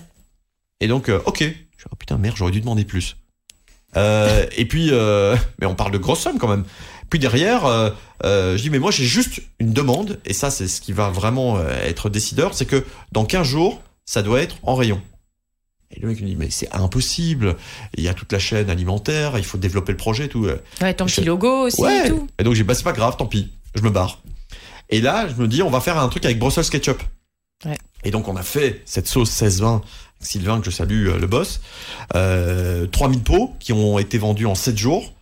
[0.80, 1.40] Et donc euh, ok.
[1.42, 3.18] Je oh putain merde, j'aurais dû demander plus.
[3.98, 4.92] Euh, et puis
[5.60, 6.66] mais on parle de grosses sommes quand même.
[7.10, 10.94] Puis derrière, je dis mais moi j'ai juste une demande et ça c'est ce qui
[10.94, 15.02] va vraiment être décideur, c'est que dans 15 jours ça doit être en rayon.
[15.96, 17.56] Et le mec me dit, mais c'est impossible.
[17.96, 20.48] Il y a toute la chaîne alimentaire, il faut développer le projet, tout.
[20.82, 22.28] Ouais, ton petit logo aussi et tout.
[22.40, 24.22] Et donc j'ai, bah, c'est pas grave, tant pis je me barre.
[24.90, 27.02] Et là, je me dis, on va faire un truc avec Brussels Ketchup.
[28.04, 29.82] Et donc, on a fait cette sauce 16-20,
[30.20, 31.62] Sylvain, que je salue, euh, le boss,
[32.16, 35.14] euh, 3000 pots qui ont été vendus en 7 jours.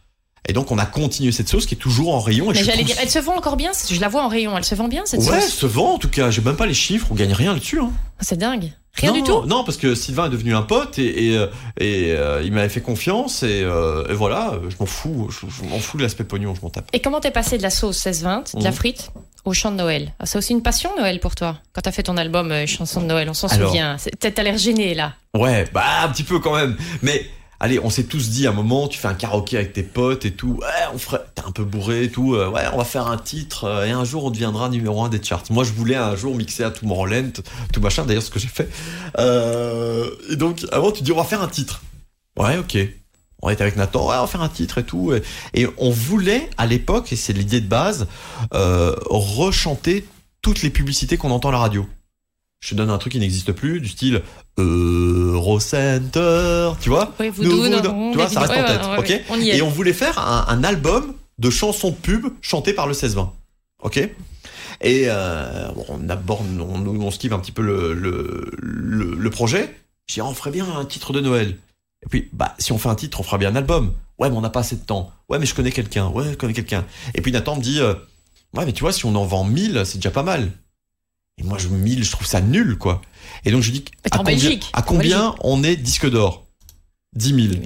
[0.50, 2.50] Et donc on a continué cette sauce qui est toujours en rayon.
[2.50, 3.72] Mais j'allais dire, elle se vend encore bien?
[3.90, 5.30] Je la vois en rayon, elle se vend bien cette sauce?
[5.30, 6.32] Ouais, elle se vend en tout cas.
[6.32, 7.80] J'ai même pas les chiffres, on gagne rien là-dessus.
[7.80, 7.92] Hein.
[8.22, 8.74] C'est dingue.
[8.96, 11.48] Rien du tout Non, parce que Sylvain est devenu un pote et, et, euh,
[11.82, 16.04] euh, il m'avait fait confiance et, euh, voilà, je m'en fous, je, m'en fous de
[16.04, 16.88] l'aspect pognon, je m'en tape.
[16.94, 18.76] Et comment t'es passé de la sauce 16-20, de la mhm.
[18.76, 19.12] frite,
[19.46, 20.14] au chant de Noël?
[20.20, 23.06] Ah, C'est aussi une passion Noël pour toi Quand t'as fait ton album Chanson de
[23.08, 23.98] Noël, on s'en souvient.
[24.20, 25.14] T'as l'air gêné là.
[25.34, 26.76] Ouais, bah un petit peu quand même.
[27.02, 27.26] Mais
[27.62, 30.26] allez, on s'est tous dit à un moment, tu fais un karaoké avec tes potes
[30.26, 32.84] et tout, ouais, on ferait, t'es un peu bourré et tout, euh, ouais, on va
[32.84, 35.44] faire un titre euh, et un jour on deviendra numéro un des charts.
[35.52, 37.32] Moi, je voulais un jour mixer à Tomorrowland,
[37.72, 38.68] tout machin, d'ailleurs, ce que j'ai fait.
[39.20, 41.84] Euh, et donc, avant, tu dis, on va faire un titre.
[42.38, 42.78] Ouais, ok.
[43.44, 45.14] On était avec Nathan, ouais, on va faire un titre et tout.
[45.54, 48.08] Et, on voulait, à l'époque, et c'est l'idée de base,
[48.52, 50.06] rechanter
[50.42, 51.86] toutes les publicités qu'on entend à la radio
[52.62, 54.22] je te donne un truc qui n'existe plus, du style
[54.58, 56.14] Eurocenter,
[56.80, 57.50] tu vois Oui, vous tu
[58.18, 61.96] vois, ça reste en tête, ok Et on voulait faire un, album de chansons de
[61.96, 63.30] pub chantées par le 16-20,
[63.82, 63.98] ok
[64.82, 68.52] Et euh, on aborde, on, on skive un petit peu le, le,
[69.18, 69.76] le, projet.
[70.08, 71.58] Je dis, on ferait bien un titre de Noël.
[72.06, 73.94] Et puis, bah, si on fait un titre, on fera bien un album.
[74.20, 75.12] Ouais, mais on n'a pas assez de temps.
[75.30, 76.10] Ouais, mais je connais quelqu'un.
[76.10, 76.86] Ouais, je connais quelqu'un.
[77.16, 77.96] Et puis Nathan me dit, euh,
[78.54, 80.52] ouais, mais tu vois, si on en vend 1000, c'est déjà pas mal.
[81.38, 83.02] Et moi, je 1000, je trouve ça nul, quoi.
[83.46, 86.46] Et donc, je dis, à combien, Belgique, à combien on est disque d'or
[87.16, 87.64] 10 000.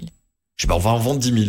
[0.56, 1.46] Je dis, bah, on va en vendre 10 000.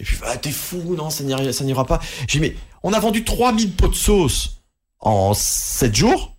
[0.00, 2.00] Et puis, ah, t'es fou, non, ça n'ira pas.
[2.28, 4.62] J'ai dit, mais on a vendu 3000 pots de sauce
[5.00, 6.36] en 7 jours.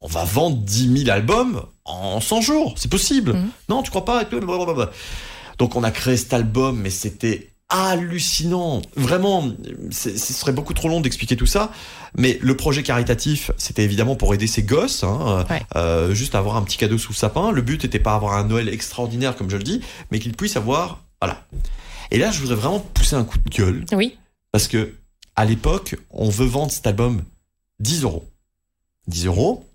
[0.00, 2.74] On va vendre 10 000 albums en 100 jours.
[2.76, 3.34] C'est possible.
[3.34, 3.50] Mhm.
[3.68, 4.24] Non, tu crois pas
[5.58, 8.82] Donc, on a créé cet album, mais c'était hallucinant.
[8.96, 9.50] Vraiment,
[9.90, 11.72] ce serait beaucoup trop long d'expliquer tout ça.
[12.16, 16.62] Mais le projet caritatif, c'était évidemment pour aider ces gosses, hein, euh, juste avoir un
[16.62, 17.50] petit cadeau sous le sapin.
[17.50, 19.80] Le but n'était pas avoir un Noël extraordinaire, comme je le dis,
[20.10, 21.44] mais qu'ils puissent avoir, voilà.
[22.10, 23.84] Et là, je voudrais vraiment pousser un coup de gueule.
[23.92, 24.18] Oui.
[24.52, 24.94] Parce que
[25.34, 27.22] à l'époque, on veut vendre cet album
[27.80, 28.28] 10 euros.
[29.08, 29.66] 10 euros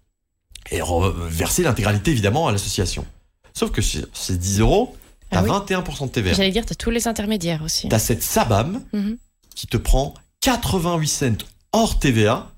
[0.71, 0.81] et
[1.29, 3.05] verser l'intégralité évidemment à l'association.
[3.53, 4.95] Sauf que ces 10 euros,
[5.29, 6.33] T'as 21% de TVA.
[6.33, 7.89] J'allais dire, t'as tous les intermédiaires aussi.
[7.89, 9.17] T'as cette Sabam mhm.
[9.55, 12.51] qui te prend 88 cents hors TVA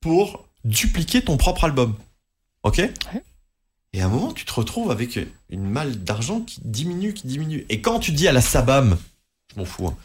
[0.00, 1.94] pour dupliquer ton propre album.
[2.62, 2.92] Ok Et
[3.92, 5.18] Et à un moment, tu te retrouves avec
[5.50, 7.66] une malle d'argent qui diminue, qui diminue.
[7.68, 8.96] Et quand tu dis à la Sabam,
[9.52, 9.96] je m'en fous, hein,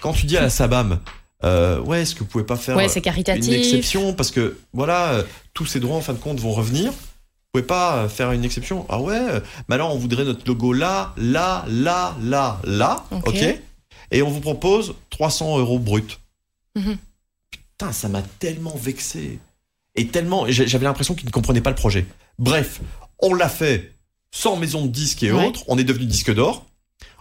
[0.00, 1.00] quand tu dis à la Sabam,
[1.44, 4.12] euh, ouais, est-ce que vous pouvez pas faire Ouais, une exception?
[4.14, 5.22] Parce que voilà, euh,
[5.54, 6.92] tous ces droits en fin de compte vont revenir.
[7.52, 10.46] Vous pouvez pas euh, faire une exception Ah ouais, euh, mais alors on voudrait notre
[10.46, 13.44] logo là, là, là, là, là, Ok.
[14.12, 16.20] Et on vous propose 300 euros brut.
[16.76, 16.96] Mhm.
[17.50, 19.40] Putain, ça m'a tellement vexé
[19.96, 22.06] et tellement, j'avais l'impression qu'ils ne comprenaient pas le projet.
[22.38, 22.80] Bref,
[23.18, 23.92] on l'a fait
[24.30, 25.48] sans maison de disques et Ouais.
[25.48, 25.64] autres.
[25.66, 26.66] On est devenu disque d'or.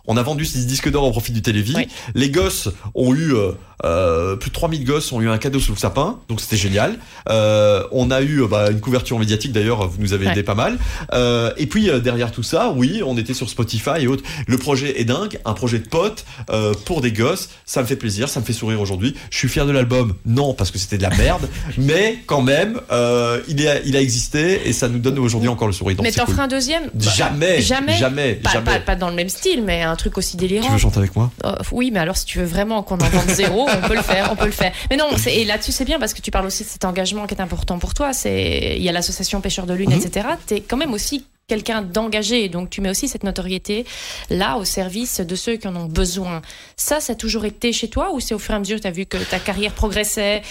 [0.09, 1.75] On a vendu ces disques d'or au profit du Télévis.
[2.15, 3.51] Les gosses ont eu euh,
[3.85, 6.97] euh, plus de 3000 gosses ont eu un cadeau sous le sapin, donc c'était génial.
[7.29, 10.31] Euh, on a eu euh, bah, une couverture médiatique d'ailleurs, vous nous avez Ouais.
[10.33, 10.77] aidé pas mal.
[11.13, 14.23] Euh, et puis euh, derrière tout ça, oui, on était sur Spotify et autres.
[14.47, 17.49] Le projet est dingue, un projet de potes euh, pour des gosses.
[17.65, 19.15] Ça me fait plaisir, ça me fait sourire aujourd'hui.
[19.31, 22.81] Je suis fier de l'album, non parce que c'était de la merde, mais quand même,
[22.91, 25.95] euh, il, est, il a existé et ça nous donne aujourd'hui encore le sourire.
[25.95, 26.33] Donc Mais t'en cool.
[26.33, 26.83] feras un deuxième?
[26.93, 28.65] Bah, Jamais, Jamais jamais, pas, jamais.
[28.65, 30.69] pas- pas dans le même style, mais un truc aussi Tu délirant.
[30.69, 31.29] veux chanter avec moi?
[31.43, 34.01] Oh, oui, mais alors si tu veux vraiment qu'on en vende zéro, on peut le
[34.01, 34.71] faire, on peut le faire.
[34.89, 37.35] Mais non, et là-dessus c'est bien parce que tu parles aussi de cet engagement qui
[37.35, 38.13] est important pour toi.
[38.13, 40.01] C'est il y a l'association Pêcheurs de Lune, Mhm.
[40.03, 40.27] etc.
[40.47, 43.85] T'es quand même aussi quelqu'un d'engagé, donc tu mets aussi cette notoriété
[44.29, 46.41] là au service de ceux qui en ont besoin.
[46.77, 48.83] Ça, ça a toujours été chez toi ou c'est au fur et à mesure que
[48.83, 50.41] tu as vu que ta carrière progressait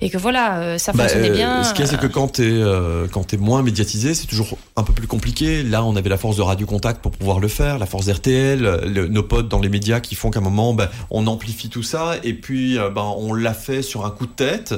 [0.00, 1.64] et que voilà, euh, ça Bah, fonctionnait euh, bien.
[1.64, 4.82] Ce qu'il y a, c'est que quand euh, quand t'es moins médiatisé, c'est toujours un
[4.84, 5.62] peu plus compliqué.
[5.62, 8.64] Là, on avait la force de Radio Contact pour pouvoir le faire, la force d'RTL,
[8.64, 11.68] euh, le- nos potes dans les médias qui font qu'à un moment, ben, on amplifie
[11.68, 14.74] tout ça, et puis euh, ben, on l'a fait sur un coup de tête,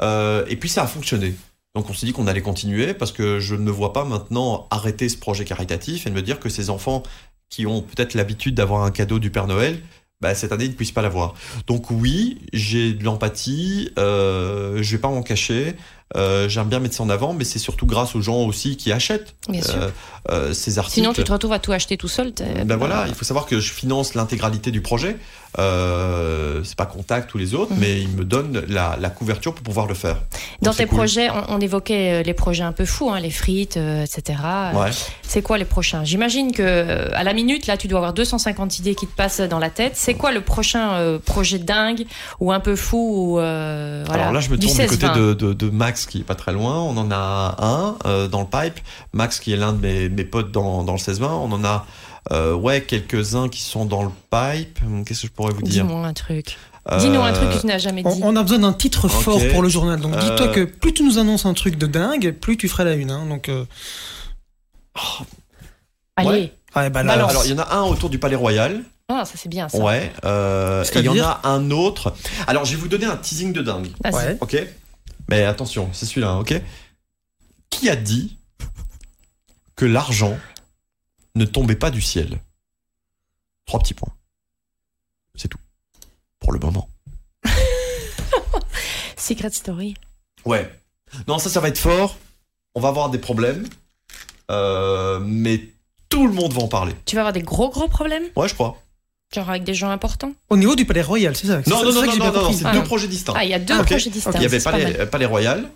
[0.00, 1.34] euh, et puis ça a fonctionné.
[1.76, 5.10] Donc on s'est dit qu'on allait continuer parce que je ne vois pas maintenant arrêter
[5.10, 7.02] ce projet caritatif et me dire que ces enfants
[7.50, 9.82] qui ont peut-être l'habitude d'avoir un cadeau du Père Noël,
[10.22, 11.34] bah, cette année ils ne puissent pas l'avoir.
[11.66, 15.74] Donc oui, j'ai de l'empathie, euh, je vais pas m'en cacher.
[16.14, 18.92] Euh, J'aime bien mettre ça en avant, mais c'est surtout grâce aux gens aussi qui
[18.92, 19.90] achètent euh,
[20.30, 21.00] euh, ces articles.
[21.00, 22.32] Sinon, tu te retrouves à tout acheter tout seul.
[22.64, 25.16] Ben voilà, il faut savoir que je finance l'intégralité du projet.
[25.58, 27.78] Euh, c'est pas Contact ou les autres, Mhm.
[27.80, 30.16] mais ils me donnent la, la couverture pour pouvoir le faire.
[30.62, 30.98] Dans Donc, tes cool.
[30.98, 34.38] projets, on, on évoquait les projets un peu fous, hein, les frites, etc.
[34.74, 34.90] Ouais.
[35.22, 36.04] C'est quoi les prochains?
[36.04, 39.58] J'imagine que à la minute, là, tu dois avoir 250 idées qui te passent dans
[39.58, 39.92] la tête.
[39.96, 42.04] C'est quoi le prochain projet dingue
[42.38, 45.16] ou un peu fou ou voilà, Alors là, je me tourne du côté 16-20.
[45.18, 46.80] de, de, de Max qui est pas très loin.
[46.82, 48.80] On en a un euh, dans le pipe.
[49.14, 51.22] Max qui est l'un de mes, mes potes dans, dans le 16-20.
[51.24, 51.86] On en a
[52.32, 54.78] euh, ouais quelques-uns qui sont dans le pipe.
[54.84, 56.58] Hum, Qu'est-ce que je pourrais vous dire Dis-moi un truc.
[56.90, 58.20] Euh, Dis-nous un truc que tu n'as jamais dit.
[58.22, 59.98] on a besoin d'un titre fort pour le journal.
[60.00, 60.52] Donc dis-toi Euh.
[60.52, 63.10] que plus tu nous annonces un truc de dingue, plus tu feras la une.
[63.10, 63.26] hein.
[63.28, 63.64] Donc, euh,
[66.16, 66.28] Allez.
[66.28, 66.52] ouais.
[66.76, 67.30] ouais, bah là, Balance.
[67.30, 68.82] Alors il y en a un autour du Palais Royal.
[69.08, 69.78] Ah, ça c'est bien ça.
[69.78, 70.12] Ouais.
[70.24, 72.14] Euh, et il y en a un autre.
[72.46, 73.88] Alors je vais vous donner un teasing de dingue.
[74.04, 74.36] Ouais.
[74.40, 74.56] Ok
[75.28, 76.54] Mais attention, c'est celui-là, hein, ok?
[77.70, 78.38] Qui a dit
[79.74, 80.38] que l'argent
[81.34, 82.40] ne tombait pas du ciel?
[83.66, 84.12] Trois petits points.
[85.34, 85.58] C'est tout.
[86.38, 86.88] Pour le moment.
[89.16, 89.94] Secret Story.
[90.44, 90.70] Ouais.
[91.26, 92.16] Non, ça, ça va être fort.
[92.74, 93.66] On va avoir des problèmes.
[94.50, 95.68] Euh, mais
[96.08, 96.94] tout le monde va en parler.
[97.04, 98.24] Tu vas avoir des gros gros problèmes?
[98.36, 98.80] Ouais, je crois.
[99.34, 102.06] Genre avec des gens importants Au niveau du Palais Royal, c'est ça Non, non, c'est
[102.16, 102.84] non, non, non, c'est Ah, deux non.
[102.84, 103.34] projets distincts.
[103.36, 104.32] Ah, il y a deux Ah, projets distincts.
[104.36, 104.60] Il y avait.
[104.60, 105.68] Palais, Palais Royal.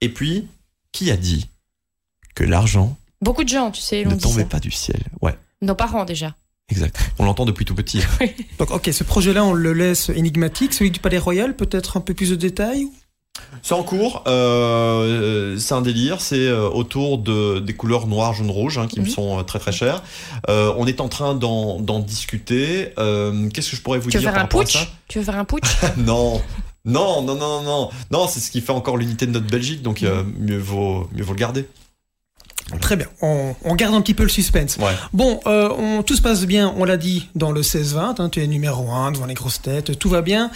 [0.00, 0.46] Et puis,
[0.92, 1.48] qui a dit
[2.34, 4.48] que l'argent Beaucoup de gens, tu sais, l'ont ne tombait ça.
[4.48, 5.02] pas du ciel?
[5.20, 6.34] Ouais, Nos parents déjà.
[6.70, 6.98] exact.
[7.18, 8.00] On l'entend depuis tout petit.
[8.58, 10.72] Donc, ok, ce projet-là, on le laisse énigmatique.
[10.72, 12.86] Celui du Palais Royal, peut-être un peu plus de détails
[13.62, 18.50] C'est en cours, euh, c'est un délire, c'est euh, autour de, des couleurs noir, jaune,
[18.50, 19.10] rouge, hein, qui me Mhm.
[19.10, 20.02] sont euh, très très chères.
[20.48, 22.92] Euh, on est en train d'en d'en discuter.
[22.98, 24.72] Euh, Qu'est-ce que je pourrais vous Tu veux dire faire par un rapport à putsch
[24.78, 24.86] ça?
[25.08, 25.68] Tu veux faire un putsch?
[25.96, 26.40] Non,
[26.84, 30.02] non, non, non, non, non, c'est ce qui fait encore l'unité de notre Belgique, donc
[30.02, 30.34] euh, Mhm.
[30.38, 31.66] mieux vaut mieux vaut le garder.
[32.82, 34.76] Très bien, on, on garde un petit peu le suspense.
[34.76, 34.92] Ouais.
[35.14, 38.42] Bon, euh, on, tout se passe bien, on l'a dit, dans le 16-20, hein, tu
[38.42, 40.50] es numéro 1 devant les grosses têtes, tout va bien.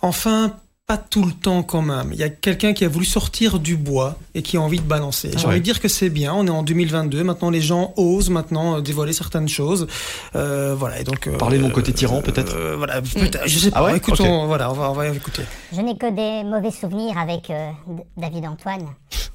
[0.00, 0.54] Enfin,
[0.86, 2.10] pas tout le temps quand même.
[2.12, 4.84] Il y a quelqu'un qui a voulu sortir du bois et qui a envie de
[4.86, 5.30] balancer.
[5.32, 5.58] J'ai Ah envie ouais.
[5.58, 8.80] de dire que c'est bien, on est en 2022, maintenant les gens osent maintenant euh,
[8.80, 9.88] dévoiler certaines choses.
[10.36, 11.26] Euh, voilà, et donc...
[11.26, 13.96] euh, Parler de mon côté tyran, peut-être euh, Voilà, peut-être, je sais pas, Ah ouais
[13.96, 15.42] écoutons, voilà, on va, on va écouter.
[15.72, 17.72] Je n'ai que des mauvais souvenirs avec euh,
[18.16, 18.86] David Antoine.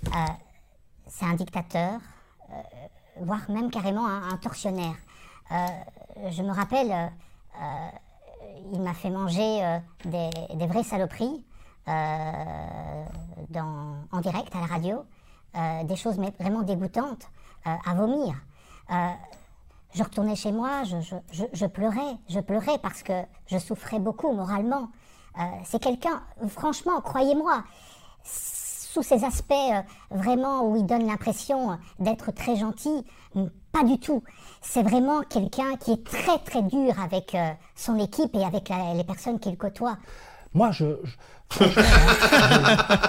[0.07, 0.09] Euh,
[1.09, 1.99] c'est un dictateur,
[2.49, 2.53] euh,
[3.25, 4.95] voire même carrément un, un tortionnaire.
[5.51, 5.55] Euh,
[6.31, 7.07] je me rappelle, euh,
[7.61, 7.89] euh,
[8.73, 11.45] il m'a fait manger euh, des, vraies saloperies
[11.87, 13.03] euh,
[14.11, 15.03] en direct à la radio,
[15.55, 17.27] euh, des choses vraiment dégoûtantes
[17.63, 18.33] à vomir.
[19.93, 23.13] Je retournais chez moi, je, pleurais, je pleurais parce que
[23.47, 24.89] je souffrais beaucoup moralement.
[25.63, 27.63] C'est quelqu'un, franchement, croyez-moi,
[28.23, 29.53] sous ces aspects
[30.09, 33.05] vraiment où il donne l'impression d'être très gentil,
[33.71, 34.23] pas du tout.
[34.61, 39.03] C'est vraiment quelqu'un qui est très très dur avec euh, son équipe et avec les
[39.03, 39.97] personnes qu'il côtoie.
[40.53, 40.97] Moi, je,
[41.51, 41.63] je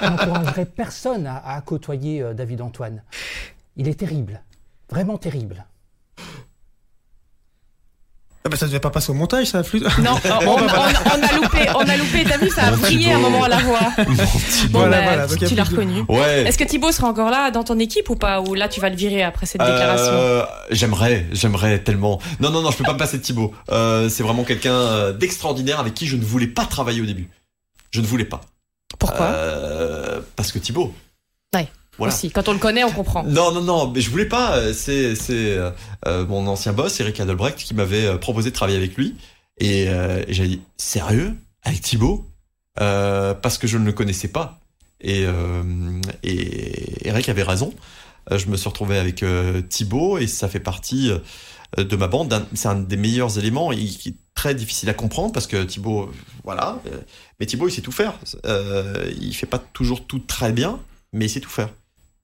[0.08, 3.02] n'encouragerais personne à, côtoyer euh, David Antoine.
[3.76, 4.42] Il est terrible,
[4.90, 5.66] vraiment terrible.
[8.44, 9.84] Ah bah ça devait pas passer au montage, ça a flûte.
[9.98, 12.24] Non, on, a loupé, on a loupé.
[12.24, 13.92] T'as vu, ça a brillé un moment à la voix.
[14.70, 16.04] Bon, voilà, bah, voilà, tu l'as reconnu.
[16.08, 16.44] Ouais.
[16.44, 18.90] Est-ce que Thibaut sera encore là dans ton équipe ou pas Ou là, tu vas
[18.90, 22.20] le virer après cette déclaration euh, J'aimerais, j'aimerais tellement.
[22.40, 23.52] Non, non, non, je peux pas me passer de Thibaut.
[23.70, 27.28] Euh, c'est vraiment quelqu'un euh, d'extraordinaire avec qui je ne voulais pas travailler au début.
[27.90, 28.40] Je ne voulais pas.
[28.98, 30.94] Pourquoi euh, Parce que Thibaut.
[31.54, 31.68] Ouais.
[32.02, 32.14] Voilà.
[32.14, 32.30] Aussi.
[32.32, 33.22] Quand on le connaît, on comprend.
[33.22, 34.56] Non, non, non, mais je voulais pas.
[34.56, 38.76] Euh, c'est c'est euh, mon ancien boss, Eric Adelbrecht, qui m'avait euh, proposé de travailler
[38.76, 39.14] avec lui.
[39.58, 41.36] Et, euh, j'ai dit sérieux?
[41.62, 42.26] Avec Thibaut?
[42.74, 44.58] Parce que je ne le connaissais pas.
[45.00, 45.24] Et,
[46.24, 47.72] et Eric avait raison.
[48.28, 49.24] Je me suis retrouvé avec
[49.68, 51.12] Thibaut et ça fait partie
[51.76, 52.46] de ma bande.
[52.54, 56.10] C'est un des meilleurs éléments et qui est très difficile à comprendre parce que Thibaut,
[56.42, 56.80] voilà.
[57.38, 58.14] Mais Thibaut, il sait tout faire.
[59.20, 60.80] il fait pas toujours tout très bien,
[61.12, 61.68] mais il sait tout faire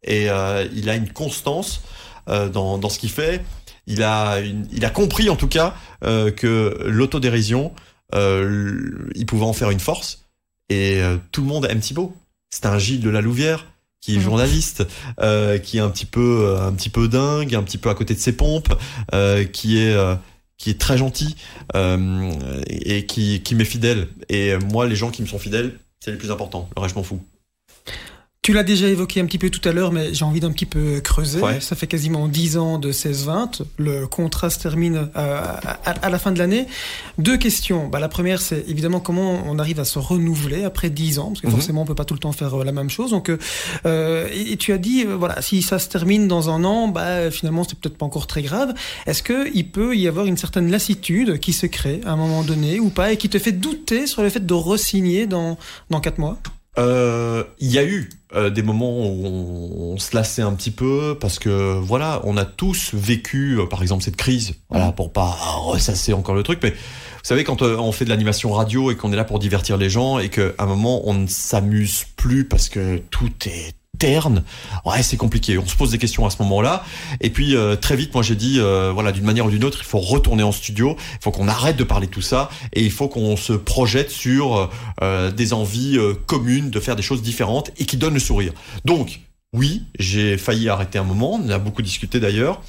[0.03, 1.83] et euh, il a une constance
[2.29, 3.45] euh, dans, dans ce qu'il fait.
[3.87, 7.73] Il a, il a compris en tout cas euh, que l'autodérision,
[8.13, 10.25] il pouvait en faire une force.
[10.71, 11.01] Et
[11.33, 12.15] tout le monde aime Thibaut.
[12.51, 13.67] C'est un Gilles de la Louvière
[14.01, 14.23] qui est mmh.
[14.23, 14.87] journaliste,
[15.21, 18.15] euh, qui est un petit peu, un petit peu dingue, un petit peu à côté
[18.15, 18.73] de ses pompes,
[19.15, 19.97] euh, qui est,
[20.59, 21.37] qui est très gentil
[21.75, 24.09] et qui, qui m'est fidèle.
[24.29, 26.69] Et moi, les gens qui me sont fidèles, c'est les plus importants.
[26.77, 27.23] Le reste, je m'en fous.
[28.49, 30.65] Tu l'as déjà évoqué un petit peu tout à l'heure, mais j'ai envie d'un petit
[30.65, 31.43] peu creuser.
[31.61, 33.61] Ça fait quasiment 10 ans de 16-20.
[33.77, 35.43] Le contrat se termine euh,
[35.85, 36.67] à, la fin de l'année.
[37.19, 37.89] Deux questions.
[37.89, 41.43] Bah, la première, c'est évidemment comment on arrive à se renouveler après 10 ans, parce
[41.43, 41.53] que mhm.
[41.53, 43.11] forcément, on peut pas tout le temps faire euh, la même chose.
[43.11, 43.31] Donc,
[43.85, 47.65] euh, et, tu as dit, voilà, si ça se termine dans un an, bah, finalement,
[47.65, 48.73] c'est peut-être pas encore très grave.
[49.05, 52.81] Est-ce qu'il peut y avoir une certaine lassitude qui se crée à un moment donné
[52.81, 55.59] ou pas, et qui te fait douter sur le fait de re-signer dans,
[55.91, 56.39] dans 4 mois?
[56.79, 61.17] Euh, il y a eu euh, des moments où on, se lassait un petit peu
[61.21, 64.55] parce que voilà, on a tous vécu, euh, par exemple, cette crise.
[64.71, 68.53] Voilà, pour pas ressasser encore le truc, mais vous savez, quand on fait de l'animation
[68.53, 71.27] radio et qu'on est là pour divertir les gens et qu'à un moment on ne
[71.27, 74.45] s'amuse plus parce que tout est terne,
[74.85, 75.59] ouais, c'est compliqué.
[75.59, 76.85] On se pose des questions à ce moment-là.
[77.21, 79.79] Et puis euh, très vite, moi j'ai dit, euh, voilà, d'une manière ou d'une autre,
[79.81, 80.97] il faut retourner en studio.
[81.15, 84.11] Il faut qu'on arrête de parler de tout ça et il faut qu'on se projette
[84.11, 84.71] sur
[85.03, 88.53] euh, des envies communes de faire des choses différentes et qui donnent le sourire.
[88.85, 89.21] Donc
[89.55, 91.41] oui, j'ai failli arrêter un moment.
[91.43, 92.61] On a beaucoup discuté d'ailleurs.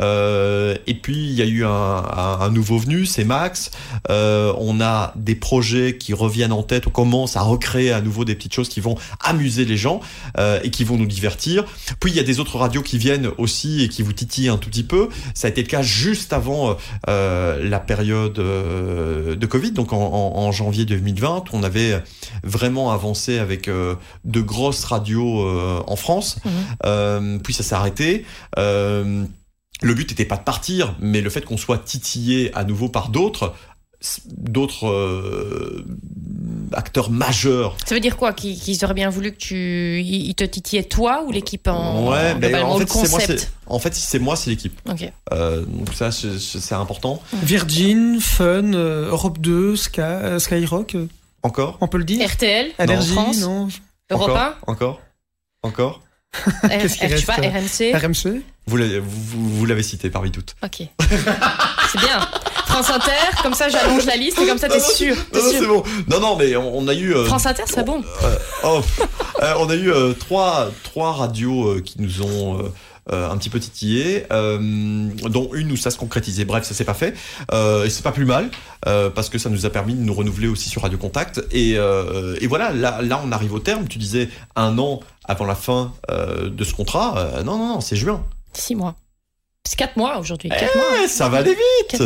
[0.00, 3.70] Euh, et puis il y a eu un, un, nouveau venu, c'est Max.
[4.10, 6.86] Euh, on a des projets qui reviennent en tête.
[6.86, 10.00] On commence à recréer à nouveau des petites choses qui vont amuser les gens
[10.38, 11.64] euh, et qui vont nous divertir.
[12.00, 14.56] Puis il y a des autres radios qui viennent aussi et qui vous titillent un
[14.58, 15.08] tout petit peu.
[15.34, 16.76] Ça a été le cas juste avant
[17.08, 21.44] euh, la période euh, de Covid, donc en, en, janvier 2020.
[21.52, 22.02] On avait
[22.42, 25.46] vraiment avancé avec euh, de grosses radios
[25.86, 26.38] en France.
[26.44, 27.38] Mmh.
[27.42, 28.24] puis ça s'est arrêté.
[28.58, 29.24] Euh,
[29.82, 33.08] le but n'était pas de partir, mais le fait qu'on soit titillé à nouveau par
[33.08, 33.54] d'autres,
[34.26, 35.84] d'autres euh,
[36.72, 37.76] acteurs majeurs.
[37.84, 41.32] Ça veut dire quoi Qu'ils auraient bien voulu que tu ils te titillaient toi ou
[41.32, 43.20] l'équipe en, ouais, ben, en, fait, c'est moi,
[43.66, 44.80] en fait, c'est moi, c'est l'équipe.
[44.88, 45.12] Okay.
[45.32, 47.22] Euh, donc ça, c'est important.
[47.42, 50.00] Virgin, Fun, euh, Europe 2, Sky,
[50.38, 50.96] Skyrock.
[51.42, 52.24] Encore On peut le dire.
[52.28, 53.68] RTL, Énergie, France, non.
[54.10, 55.00] Europe 1 Encore
[55.62, 56.00] Encore
[56.62, 60.54] Qu'est-ce qui reste pas, RMC RMC Vous l'avez, vous, l'avez cité parmi toutes.
[60.62, 60.82] Ok.
[61.00, 62.20] c'est bien.
[62.66, 65.14] France Inter, comme ça j'allonge la liste et comme ça t'es sûr.
[65.34, 65.82] non, non c'est bon.
[66.08, 67.14] Non, non, mais on, a eu.
[67.14, 68.02] Euh, France Inter, c'est bon.
[68.22, 68.80] Euh, oh,
[69.42, 72.72] euh, on a eu trois, trois radios qui nous ont
[73.10, 74.58] euh, un petit peu titillé, euh,
[75.28, 76.44] dont une où ça se concrétisait.
[76.44, 77.14] Bref, ça s'est pas fait.
[77.52, 78.48] Euh, et c'est pas plus mal,
[78.84, 81.42] parce que ça nous a permis de nous renouveler aussi sur Radio Contact.
[81.50, 83.88] Et, et voilà, là, là, on arrive au terme.
[83.88, 87.42] Tu disais un an avant la fin de ce contrat.
[87.44, 88.24] non, non, non, c'est juin.
[88.52, 88.96] Six mois.
[89.64, 90.50] C'est 4 mois aujourd'hui.
[90.52, 91.08] Eh, mois.
[91.08, 92.02] Ça va aller vite.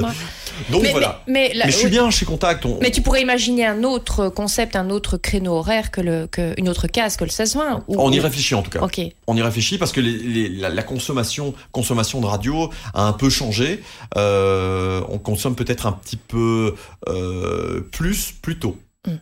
[0.71, 1.23] Donc voilà.
[1.27, 2.67] Mais, je suis bien chez Contact.
[2.81, 6.69] Mais tu pourrais imaginer un autre concept, un autre créneau horaire que le, que une
[6.69, 7.83] autre case que le 16-20.
[7.89, 8.81] On y réfléchit en tout cas.
[8.81, 9.01] Ok.
[9.27, 13.83] On y réfléchit parce que la, consommation, consommation de radio a un peu changé.
[14.17, 16.75] Euh, on consomme peut-être un petit peu
[17.09, 18.77] euh, plus, plus tôt.
[19.07, 19.17] Hmm.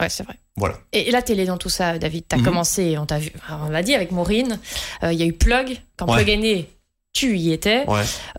[0.00, 0.34] Ouais, c'est vrai.
[0.56, 0.76] Voilà.
[0.92, 2.44] Et la télé dans tout ça, David, t'as as mhm.
[2.44, 3.30] commencé, on t'a vu,
[3.66, 4.58] on l'a dit avec Maureen.
[5.02, 5.78] Euh, il y a eu Plug.
[5.96, 6.68] Quand Plug est né,
[7.16, 7.86] tu y étais.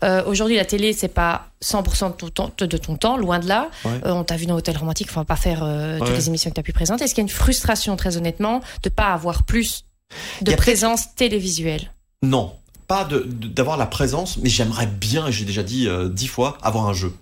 [0.04, 3.48] Euh, aujourd'hui, la télé, c'est pas 100% de ton, temps, de ton temps, loin de
[3.48, 3.70] là.
[3.86, 6.50] Euh, on t'a vu dans Hôtel Romantique, on va pas faire euh, toutes les émissions
[6.50, 7.04] que tu as pu présenter.
[7.04, 9.84] Est-ce qu'il y a une frustration, très honnêtement, de pas avoir plus
[10.42, 11.90] De présence télévisuelle?
[12.22, 12.52] Non,
[12.86, 16.86] pas de- de- d'avoir la présence, mais j'aimerais bien, j'ai déjà dit dix fois, avoir
[16.86, 17.12] un jeu.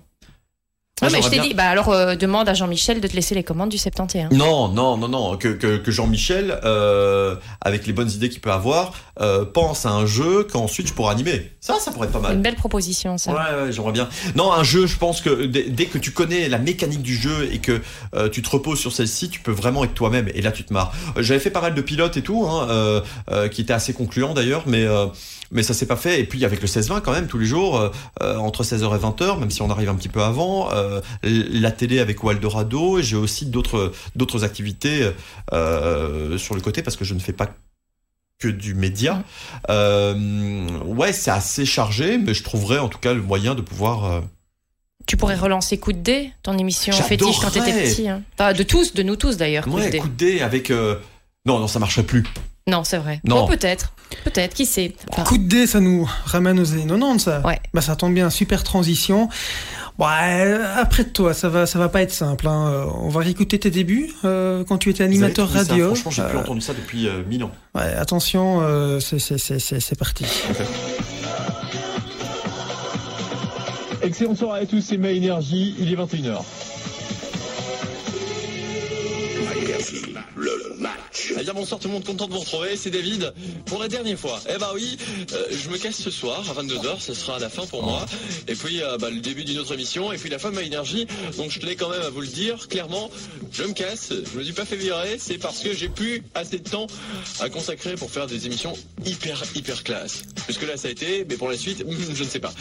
[1.03, 3.13] Ouais, Moi, mais je t'ai bien- dit, bah alors euh, demande à Jean-Michel de te
[3.15, 4.31] laisser les commandes du 71.
[4.33, 8.51] Non, non, non, non, que, que, que Jean-Michel, euh, avec les bonnes idées qu'il peut
[8.51, 11.53] avoir, euh, pense à un jeu qu'ensuite je pourrais animer.
[11.61, 12.43] Ça, ça pourrait être pas C'est une mal.
[12.43, 13.31] belle proposition, ça.
[13.33, 14.09] Ouais, ouais, j'aimerais bien.
[14.37, 17.47] Non, un jeu, je pense que dès, dès que tu connais la mécanique du jeu
[17.53, 17.83] et que
[18.15, 20.31] euh, tu te reposes sur celle-ci, tu peux vraiment être toi-même.
[20.35, 20.95] Et là, tu te marres.
[21.19, 23.93] Euh, J'avais fait pas mal de pilotes et tout, hein, euh, euh, qui étaient assez
[23.93, 25.05] concluants d'ailleurs, mais euh,
[25.51, 26.21] mais ça s'est pas fait.
[26.21, 27.91] Et puis avec le 16-20 quand même, tous les jours, euh,
[28.23, 31.71] euh, entre 16h et 20h, même si on arrive un petit peu avant, euh, la
[31.73, 33.01] télé avec Waldorado.
[33.01, 35.11] J'ai aussi d'autres d'autres activités
[35.53, 37.49] euh, sur le côté parce que je ne fais pas
[38.39, 39.23] que du média.
[39.69, 44.23] Ouais, c'est assez chargé, mais je trouverais en tout cas le moyen de pouvoir.
[45.07, 48.09] Tu pourrais relancer Coup de dé, ton émission fétiche quand t'étais petit.
[48.09, 48.23] hein.
[48.35, 49.99] Enfin, de tous, de nous tous d'ailleurs, Coup de dé.
[49.99, 50.71] coup de dé avec.
[50.71, 52.25] Non, non, ça marcherait plus.
[52.69, 53.21] Non, c'est vrai.
[53.23, 53.43] Non.
[53.43, 53.93] Bon, peut-être.
[54.25, 54.93] Peut-être, qui sait.
[55.13, 57.41] Enfin, Coup de dé, ça nous ramène aux années 90, ça.
[57.47, 57.61] Ouais.
[57.73, 59.29] Bah, ça tombe bien, super transition.
[60.01, 62.49] Ouais, après de toi, ça va, ça va pas être simple.
[62.49, 62.67] Hein.
[62.73, 65.95] Euh, On va réécouter tes débuts euh, quand tu étais animateur trouvé ça radio.
[65.95, 67.53] Franchement, j'ai plus Euh, entendu ça depuis euh, mille ans.
[67.77, 70.25] ouais, attention, euh, c'est- c'est c'est- c'est- c'est parti.
[74.03, 76.43] Excellente soirée à tous, c'est Ma Énergie, il est 21h.
[81.31, 83.33] Eh bien bonsoir tout le monde, content de vous retrouver, c'est David
[83.65, 84.41] pour la dernière fois.
[84.49, 84.97] Eh bah oui,
[85.33, 88.07] euh, je me casse ce soir à 22h, ce sera la fin pour moi.
[88.49, 90.63] Et puis euh, bah, le début d'une autre émission, et puis la fin de ma
[90.63, 91.07] énergie.
[91.37, 93.11] Donc je tenais quand même à vous le dire, clairement,
[93.53, 96.59] je me casse, je me suis pas fait virer, c'est parce que j'ai plus assez
[96.59, 96.87] de temps
[97.41, 100.23] à consacrer pour faire des émissions hyper hyper classe.
[100.45, 101.85] Puisque là ça a été, mais pour la suite,
[102.15, 102.53] je ne sais pas.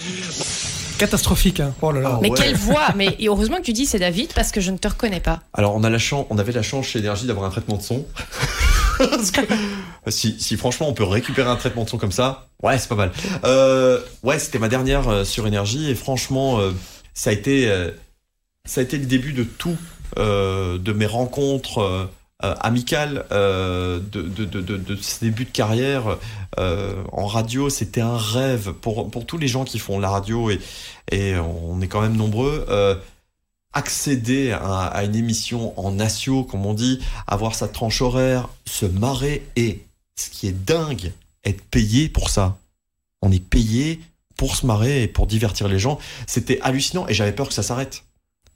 [0.97, 1.73] Catastrophique, hein.
[1.81, 2.19] Oh là là.
[2.21, 2.37] mais ouais.
[2.37, 4.87] quelle voix Mais et heureusement que tu dis c'est David parce que je ne te
[4.87, 5.41] reconnais pas.
[5.53, 7.81] Alors, on a la chance, on avait la chance chez Énergie d'avoir un traitement de
[7.81, 8.05] son.
[8.97, 12.87] Que- si, si franchement on peut récupérer un traitement de son comme ça, ouais, c'est
[12.89, 13.11] pas mal.
[13.43, 16.71] Euh, ouais, c'était ma dernière euh, sur Énergie et franchement, euh,
[17.13, 17.91] ça a été, euh,
[18.65, 19.77] ça a été le début de tout,
[20.17, 22.05] euh, de mes rencontres euh,
[22.43, 26.17] euh, amicales, euh, de, de, de, de, de ces débuts de carrière
[26.59, 27.69] euh, en radio.
[27.69, 30.59] C'était un rêve pour pour tous les gens qui font la radio et
[31.11, 32.65] et on est quand même nombreux.
[33.75, 39.45] Accéder à, une émission en natio, comme on dit, avoir sa tranche horaire, se marrer
[39.55, 39.83] et,
[40.15, 41.11] ce qui est dingue,
[41.43, 42.57] être payé pour ça.
[43.21, 43.99] On est payé
[44.37, 45.99] pour se marrer et pour divertir les gens.
[46.25, 48.03] C'était hallucinant et j'avais peur que ça s'arrête.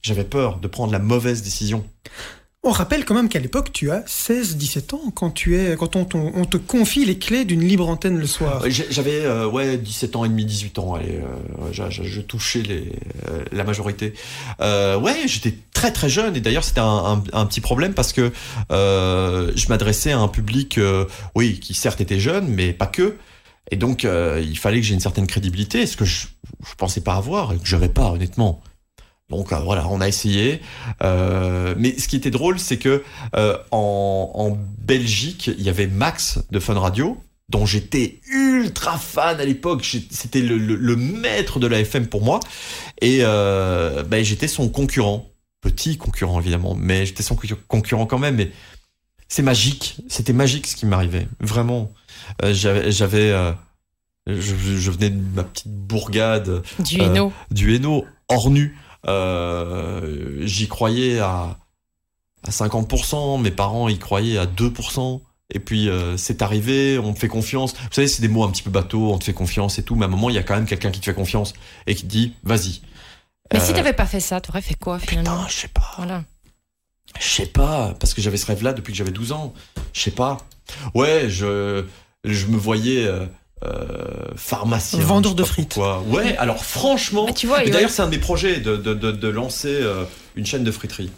[0.02, 1.86] J'avais peur de prendre la mauvaise décision.
[2.62, 6.04] On rappelle quand même qu'à l'époque, tu as 16-17 ans quand tu es, quand on,
[6.04, 8.64] te confie les clés d'une libre antenne le soir.
[8.66, 10.94] Euh, J'avais euh, ouais 17 ans et demi, 18 ans.
[10.96, 12.62] Allez, euh, je, touchais
[13.54, 14.14] la majorité.
[14.60, 18.34] Ouais, j'étais très très jeune et d'ailleurs c'était un, petit problème parce que
[18.70, 20.82] je m'adressais à un public,
[21.36, 23.16] oui, qui certes était jeune, mais pas que.
[23.72, 26.28] Et donc il fallait que j'ai une certaine crédibilité, ce que je
[26.78, 28.62] pensais pas avoir et que j'avais pas honnêtement.
[29.30, 30.62] Donc euh, voilà, on a essayé.
[31.04, 33.04] Euh, mais ce qui était drôle, c'est que
[33.36, 37.16] euh, en, en Belgique, il y avait Max de Fun Radio,
[37.48, 39.86] dont j'étais ultra fan à l'époque.
[40.10, 42.40] C'était le, le- le maître de la FM pour moi.
[43.02, 45.28] Et euh, ben, j'étais son concurrent.
[45.62, 48.36] Petit concurrent, évidemment, mais j'étais son concu- concurrent quand même.
[48.38, 48.50] Mais
[49.28, 49.98] c'est magique.
[50.08, 51.28] C'était magique ce qui m'arrivait.
[51.40, 51.92] Vraiment.
[52.52, 52.92] J'avais,
[54.28, 57.34] je, je venais de ma petite bourgade Du Hainaut.
[57.52, 58.78] du Hainaut hors nu.
[59.08, 61.58] Euh, J'y croyais à,
[62.44, 65.22] à 50%, mes parents y croyaient à 2%.
[65.52, 67.74] Et puis euh, c'est arrivé, on me fait confiance.
[67.74, 69.96] Vous savez, c'est des mots un petit peu bateaux, on te fait confiance et tout,
[69.96, 71.54] mais à un moment, il y a quand même quelqu'un qui te fait confiance
[71.88, 72.82] et qui te dit, vas-y.
[73.52, 75.38] Mais si Euh, t'avais pas fait ça, t'aurais fait quoi finalement?
[75.38, 75.94] Putain, je sais pas.
[75.98, 76.24] Voilà.
[77.20, 79.54] Je sais pas, parce que j'avais ce rêve-là depuis que j'avais 12 ans.
[79.94, 80.38] Je sais pas.
[80.94, 81.84] Ouais, je,
[82.24, 83.26] je me voyais euh,
[83.66, 85.00] euh, pharmacien.
[85.00, 85.74] Vendeur de frites.
[85.74, 86.02] pourquoi.
[86.08, 87.26] Ouais, alors franchement.
[87.28, 89.28] Mais tu vois, Et il- d'ailleurs, c'est un de mes projets de, de, de, de
[89.28, 90.04] lancer euh,
[90.36, 91.12] une chaîne de friterie.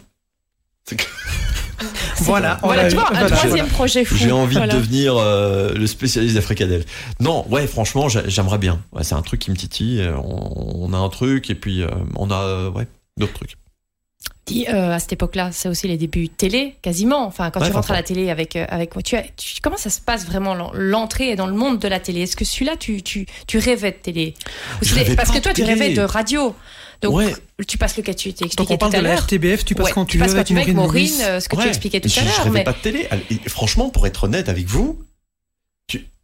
[0.84, 1.04] C'est que
[2.18, 4.14] Voilà, on Voilà, tu vois, un Voilà, troisième projet fou.
[4.16, 4.74] J'ai envie Voilà.
[4.74, 6.84] de devenir euh, le spécialiste d'Africadel.
[7.20, 8.80] Non, ouais, franchement, j'a- j'aimerais bien.
[8.92, 10.00] Ouais, c'est un truc qui me titille.
[10.00, 12.86] euh, On, on a un truc et puis euh, on a ouais
[13.18, 13.56] d'autres trucs.
[14.68, 17.24] Euh, à cette époque-là, c'est aussi les débuts télé, quasiment.
[17.26, 19.88] Enfin, quand Ouais, tu rentres à la télé avec euh, avec tu, tu- comment ça
[19.88, 22.22] se passe vraiment l'en- l'entrée dans le monde de la télé?
[22.22, 24.34] Est-ce que celui-là, tu, tu tu rêvais de télé?
[24.82, 26.54] Ou Je rêvais Parce que toi, tu rêvais de radio.
[27.00, 27.34] Donc, ouais,
[27.66, 29.16] tu passes le cas, tu t'es Donc expliqué on tout parle à de la.
[29.16, 31.48] RTBF, tu passes Ouais, quand tu veux passes avec quand tu avec Maureen euh, ce
[31.48, 32.38] que tu expliquais tout je, à je l'heure.
[32.44, 33.08] rêvais Mais pas de télé.
[33.30, 35.00] Et franchement, pour être honnête avec vous,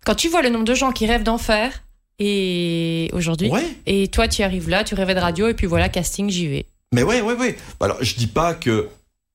[0.04, 1.82] quand tu vois le nombre de gens qui rêvent d'en faire,
[2.18, 3.50] et aujourd'hui,
[3.86, 6.66] et toi, tu arrives là, tu rêvais de radio, et puis voilà, casting, j'y vais.
[6.92, 7.56] Mais ouais, ouais, ouais.
[7.80, 8.88] Alors, je dis pas que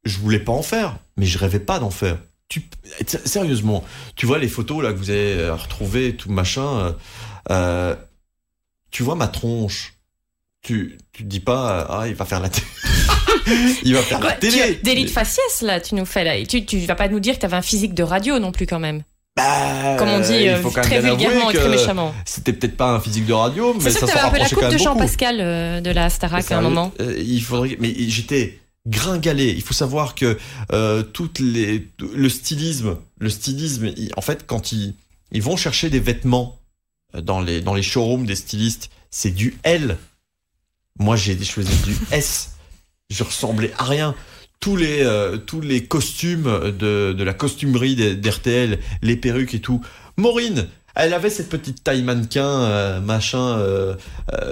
[0.04, 2.18] je voulais pas en faire, mais je rêvais pas d'en faire.
[2.50, 2.64] tu,
[3.26, 3.84] sérieusement,
[4.16, 6.78] tu vois les photos là que vous avez euh, retrouvées, tout machin.
[6.80, 6.92] euh,
[7.52, 7.96] euh,
[8.92, 9.94] tu vois ma tronche.
[10.62, 12.66] Tu, tu te dis pas, euh, ah, il va faire la télé.
[13.84, 14.80] il va faire la télé.
[14.84, 16.46] Délit de faciès, là, tu nous fais là.
[16.46, 18.80] Tu, tu vas pas nous dire que t'avais un physique de radio non plus, quand
[18.80, 19.04] même.
[19.36, 22.14] Bah, Comme on dit il euh, faut quand même très vulgairement et très méchamment.
[22.26, 24.56] C'était peut-être pas un physique de radio, mais ça s'en t'avais un peu la rapprochait
[24.56, 24.84] quand coupe de beaucoup.
[25.00, 26.92] Jean-Pascal euh, de la Starac à un moment.
[27.00, 29.50] euh, il faudrait, mais j'étais gringalé.
[29.52, 30.38] Il faut savoir que
[30.72, 34.94] euh, toutes les, le stylisme, le stylisme, il- en fait, quand ils,
[35.32, 36.60] ils vont chercher des vêtements
[37.16, 39.98] euh, dans les dans les showrooms des stylistes, c'est du L.
[41.00, 42.52] Moi, j'ai je faisais du S.
[43.10, 44.14] Je ressemblais à rien.
[44.64, 49.82] Tous les euh, tous les costumes de la costumerie d'RTL, les perruques et tout.
[50.16, 53.58] Maureen, elle avait cette petite taille mannequin, euh, machin.
[53.58, 53.96] euh,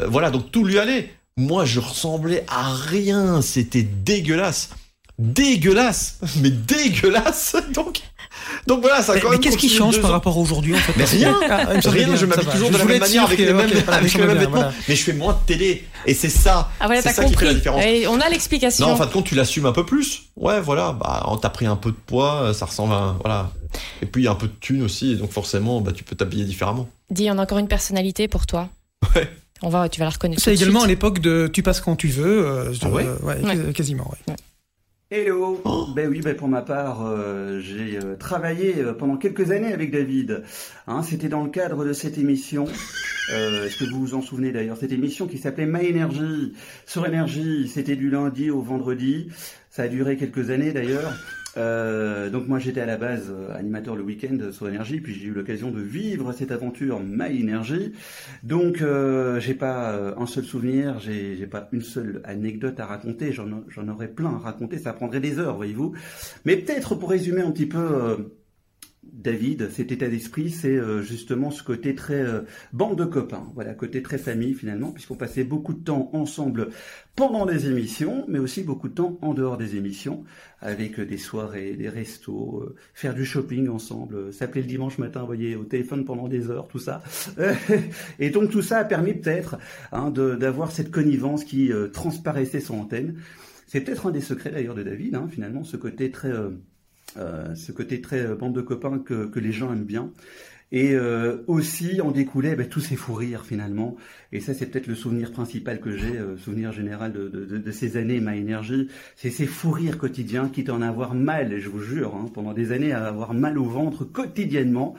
[0.10, 1.14] voilà, donc tout lui allait.
[1.38, 3.42] Moi, je ressemblais à rien.
[3.42, 4.72] C'était dégueulasse.
[5.18, 6.20] Dégueulasse.
[6.42, 7.56] Mais dégueulasse.
[7.74, 8.02] Donc,
[8.68, 10.14] donc voilà, ça a Mais, quand mais même qu'est-ce qui change par ans.
[10.14, 11.40] rapport à aujourd'hui en fait Mais rien.
[11.50, 13.98] Ah, Rien, bien, je m'habille toujours de la même manière avec les mêmes, ok, voilà,
[14.00, 14.62] avec ça les me mêmes vient, vêtements.
[14.62, 14.74] voilà.
[14.88, 15.86] Mais je fais moins de télé.
[16.06, 16.70] Et c'est ça.
[16.80, 17.56] Ah voilà, c'est t'as ça qui fait la compris.
[17.56, 17.84] différence.
[17.86, 18.88] Et on a l'explication.
[18.88, 20.24] Non, en fin de compte, tu l'assumes un peu plus.
[20.36, 20.94] Ouais, voilà.
[20.94, 23.52] Bah, on t'a pris un peu de poids, euh, ça ressemble à, voilà.
[24.02, 26.16] Et puis, il y a un peu de thune aussi, donc forcément, bah, tu peux
[26.16, 26.90] t'habiller différemment.
[27.10, 28.70] Dis, on a encore une personnalité pour toi.
[29.16, 29.30] Ouais.
[29.64, 30.42] On va, tu vas la reconnaître.
[30.42, 32.46] C'est également à l'époque de tu passes quand tu veux.
[32.48, 33.74] euh, Ah ouais euh, ouais, Ouais.
[33.74, 34.10] quasiment.
[34.28, 34.36] Ouais.
[35.14, 35.62] Hello
[35.94, 39.92] Ben oui, ben pour ma part, euh, j'ai euh, travaillé euh, pendant quelques années avec
[39.92, 40.44] David.
[40.88, 42.64] Hein, C'était dans le cadre de cette émission.
[42.64, 44.78] Est-ce que vous vous en souvenez d'ailleurs?
[44.78, 46.54] Cette émission qui s'appelait My Energy.
[46.86, 49.28] Sur Énergie, c'était du lundi au vendredi.
[49.70, 51.12] Ça a duré quelques années d'ailleurs.
[51.58, 55.28] Euh, donc moi j'étais à la base euh, animateur le week-end sur Énergie, puis j'ai
[55.28, 57.94] eu l'occasion de vivre cette aventure My Energy.
[58.44, 62.86] Donc euh, j'ai pas euh, un seul souvenir, j'ai j'ai pas une seule anecdote à
[62.86, 65.94] raconter, j'en j'en aurais plein à raconter, ça prendrait des heures, voyez-vous.
[66.46, 68.18] Mais peut-être pour résumer un petit peu euh,
[69.04, 72.42] David, cet état d'esprit, c'est euh, justement ce côté très euh,
[72.72, 76.70] bande de copains, voilà, côté très famille finalement, puisqu'on passait beaucoup de temps ensemble
[77.16, 80.24] pendant les émissions, mais aussi beaucoup de temps en dehors des émissions,
[80.60, 85.26] avec euh, des soirées, des restos, faire du shopping ensemble, s'appeler le dimanche matin, vous
[85.26, 87.02] voyez, au téléphone pendant des heures, tout ça.
[88.20, 89.58] Et donc tout ça a permis peut-être
[89.92, 93.16] hein, d'avoir cette connivence qui transparaissait sur antenne.
[93.66, 96.32] C'est peut-être un des secrets d'ailleurs de David, hein, finalement, ce côté très,
[97.16, 100.12] ce côté très euh, bande de copains que, que les gens aiment bien.
[100.74, 103.98] Et euh, aussi en découlait ben, tous ces fous rires finalement.
[104.32, 107.58] Et ça c'est peut-être le souvenir principal que j'ai, euh, souvenir général de, de, de,
[107.58, 108.88] de ces années ma énergie,
[109.18, 112.54] c'est ces fous rires quotidiens, quitte à en avoir mal, je vous jure, hein, pendant
[112.54, 114.96] des années à avoir mal au ventre quotidiennement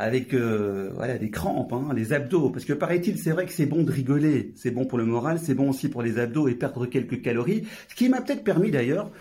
[0.00, 3.66] avec euh, voilà des crampes, hein, les abdos, parce que paraît-il c'est vrai que c'est
[3.66, 6.54] bon de rigoler, c'est bon pour le moral, c'est bon aussi pour les abdos et
[6.54, 9.12] perdre quelques calories, ce qui m'a peut-être permis d'ailleurs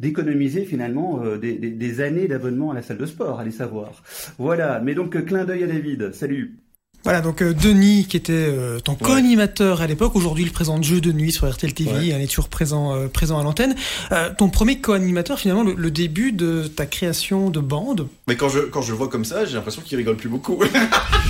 [0.00, 3.90] d'économiser finalement euh, des, des- des années d'abonnement à la salle de sport, allez savoir.
[4.38, 6.56] Voilà, mais donc euh, clin d'œil à David, salut.
[7.04, 11.00] Voilà, donc euh, Denis, qui était euh, ton co-animateur à l'époque, aujourd'hui il présente Jeu
[11.00, 12.06] de nuit sur RTL TV, Ouais.
[12.08, 13.76] il est toujours présent, euh, présent à l'antenne.
[14.10, 18.08] Euh, ton premier co-animateur, finalement, le, le début de ta création de bande?
[18.26, 20.58] Mais quand je, quand je le vois comme ça, j'ai l'impression qu'il rigole plus beaucoup.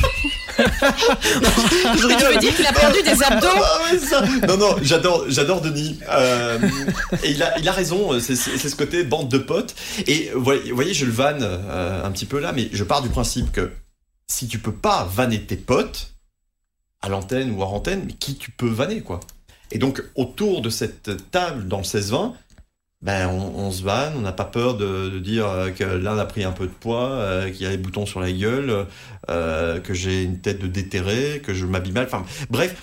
[1.97, 4.47] je veux dire qu'il a perdu des abdos Ah.
[4.49, 5.99] Non, non, j'adore, j'adore Denis.
[6.09, 6.59] Euh,
[7.22, 9.74] et il a, il a raison, c'est, ce côté bande de potes.
[10.07, 13.09] Et vous voyez, je le vanne euh, un petit peu là, mais je pars du
[13.09, 13.72] principe que
[14.28, 16.12] si tu peux pas vanner tes potes,
[17.03, 19.20] à l'antenne ou hors antenne, mais qui tu peux vanner, quoi.
[19.70, 22.32] Et donc, autour de cette table dans le 16-20,
[23.07, 26.18] ben, on, on se vanne, on n'a pas peur de, de dire euh, que l'un
[26.18, 28.86] a pris un peu de poids, euh, qu'il y a des boutons sur la gueule,
[29.30, 32.07] euh, que j'ai une tête de déterré, que je m'habille mal.
[32.07, 32.74] Enfin, bref,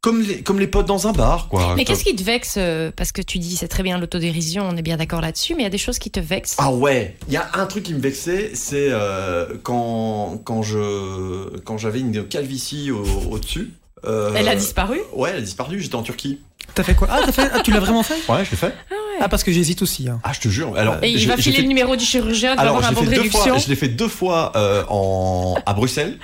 [0.00, 1.74] comme les, comme les potes dans un bar, quoi.
[1.76, 2.58] Mais qu'est-ce qui te vexe
[2.96, 5.64] Parce que tu dis, c'est très bien l'autodérision, on est bien d'accord là-dessus, mais il
[5.64, 6.56] y a des choses qui te vexent.
[6.56, 11.58] Ah ouais, il y a un truc qui me vexait, c'est euh, quand quand je
[11.64, 13.72] quand j'avais une calvitie au, au-dessus.
[14.04, 15.00] Elle a disparu?
[15.12, 15.80] Ouais, elle a disparu.
[15.80, 16.38] J'étais en Turquie.
[16.74, 17.08] T'as fait quoi?
[17.10, 18.14] Ah, t'as fait, ah, tu l'as vraiment fait?
[18.30, 18.74] Ouais, je l'ai fait.
[19.20, 20.08] Ah, parce que j'hésite aussi.
[20.08, 20.20] Hein.
[20.24, 20.76] Ah, je te jure.
[20.76, 22.94] Alors, Et il va filer fait- le numéro du chirurgien, Alors, avoir je un l'ai
[22.96, 23.58] bon de fait deux fois.
[23.58, 26.18] Je l'ai fait deux fois euh, en à Bruxelles.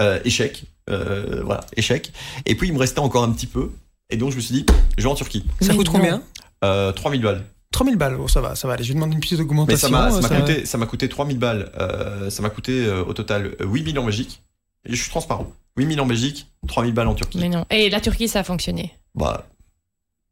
[0.00, 0.64] Euh, échec.
[0.90, 2.12] Euh, voilà, échec.
[2.46, 3.70] Et puis il me restait encore un petit peu.
[4.10, 4.66] Et donc je me suis dit,
[4.98, 5.44] je vais en Turquie.
[5.60, 5.92] Ça Mais coûte non.
[5.92, 6.22] combien?
[6.64, 7.44] Euh, 3000 balles.
[7.72, 8.84] 3000 balles, oh, ça va, ça va aller.
[8.84, 9.88] Je vais demander une petite Mais augmentation.
[9.88, 11.70] ça m'a ça m'a ça- coûté, ça coûté 3000 balles.
[11.80, 14.42] Euh, ça m'a coûté euh, au total 8000 en Belgique.
[14.86, 15.50] Et je suis transparent.
[15.76, 17.38] 8000 en Belgique, 3000 balles en Turquie.
[17.40, 17.64] Mais non.
[17.70, 18.94] Et la Turquie, ça a fonctionné.
[19.14, 19.46] Bah,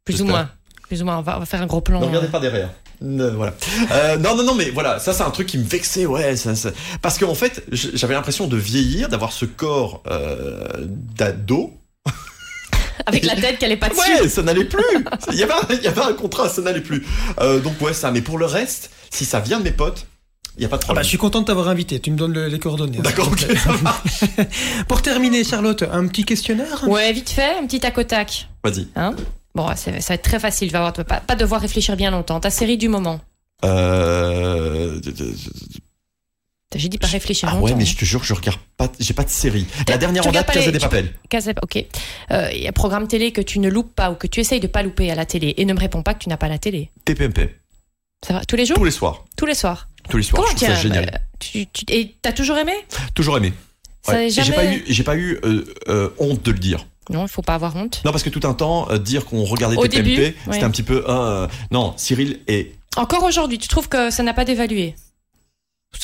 [0.05, 0.49] Plus ou moins.
[0.89, 2.01] Plus ou moins, on va, on va faire un gros plan.
[2.01, 2.31] ne regardez euh.
[2.31, 2.71] pas derrière.
[3.01, 3.53] Voilà.
[3.91, 6.37] Euh, non, non, non, mais voilà, ça c'est un truc qui me vexait, ouais.
[6.37, 10.69] Ça, ça- Parce qu'en fait, j'avais l'impression de vieillir, d'avoir ce corps euh,
[11.17, 11.73] d'ado.
[13.07, 14.01] Avec la tête qu'elle est pas dessus.
[14.21, 14.85] Ouais, ça n'allait plus.
[15.33, 17.05] Il y avait, un- il y avait un contrat, ça n'allait plus.
[17.41, 18.11] Euh, donc ouais, ça.
[18.13, 20.07] Mais pour le reste, si ça vient de mes potes,
[20.57, 21.05] Il n'y a pas de Ah bah, problème.
[21.05, 21.99] je suis content de t'avoir invité.
[21.99, 22.99] Tu me donnes le- les coordonnées.
[22.99, 23.47] hein, D'accord, ok.
[24.89, 26.85] Pour terminer, Charlotte, un petit questionnaire?
[26.87, 28.49] Ouais, vite fait, un petit tac au tac.
[28.63, 28.87] Vas-y.
[28.95, 29.17] Hein?
[29.55, 31.97] Bon, ça va être très facile, tu vas voir, tu vas pas, pas devoir réfléchir
[31.97, 32.41] bien longtemps.
[32.41, 33.21] Ta série du moment.
[33.65, 35.01] Euh...
[36.75, 37.67] J'ai dit pas réfléchir Ah longtemps.
[37.67, 39.67] ouais, mais je te jure que je regarde pas, j'ai pas de série.
[39.89, 41.13] La dernière en date, Casa des Papel.
[41.29, 41.85] Casa- ok.
[42.31, 44.41] Euh, Il y a un programme télé que tu ne loupes pas ou que tu
[44.41, 46.39] essayes de pas louper à la télé et ne me réponds pas que tu n'as
[46.39, 46.91] pas la télé.
[47.05, 47.51] TPMP.
[48.27, 49.27] Ça va Tous les jours Tous les soirs.
[49.37, 49.89] Tous les soirs.
[50.09, 50.43] Tous les soirs.
[50.43, 51.11] Comment je trouve ça tiens, génial.
[51.15, 52.73] euh, tu, tu- Et t'as toujours aimé?
[53.15, 53.53] Toujours aimé.
[54.09, 54.31] Ouais.
[54.31, 56.87] J'ai jamais- pas eu, j'ai pas eu euh, euh, honte de le dire.
[57.11, 58.01] Non, il faut pas avoir honte.
[58.05, 60.65] Non, parce que tout un temps, euh, dire qu'on regardait Au TPMP, début, c'était ouais.
[60.65, 61.05] un petit peu.
[61.09, 62.75] euh, non, Cyril est.
[62.97, 64.95] Encore aujourd'hui, tu trouves que ça n'a pas d'évalué?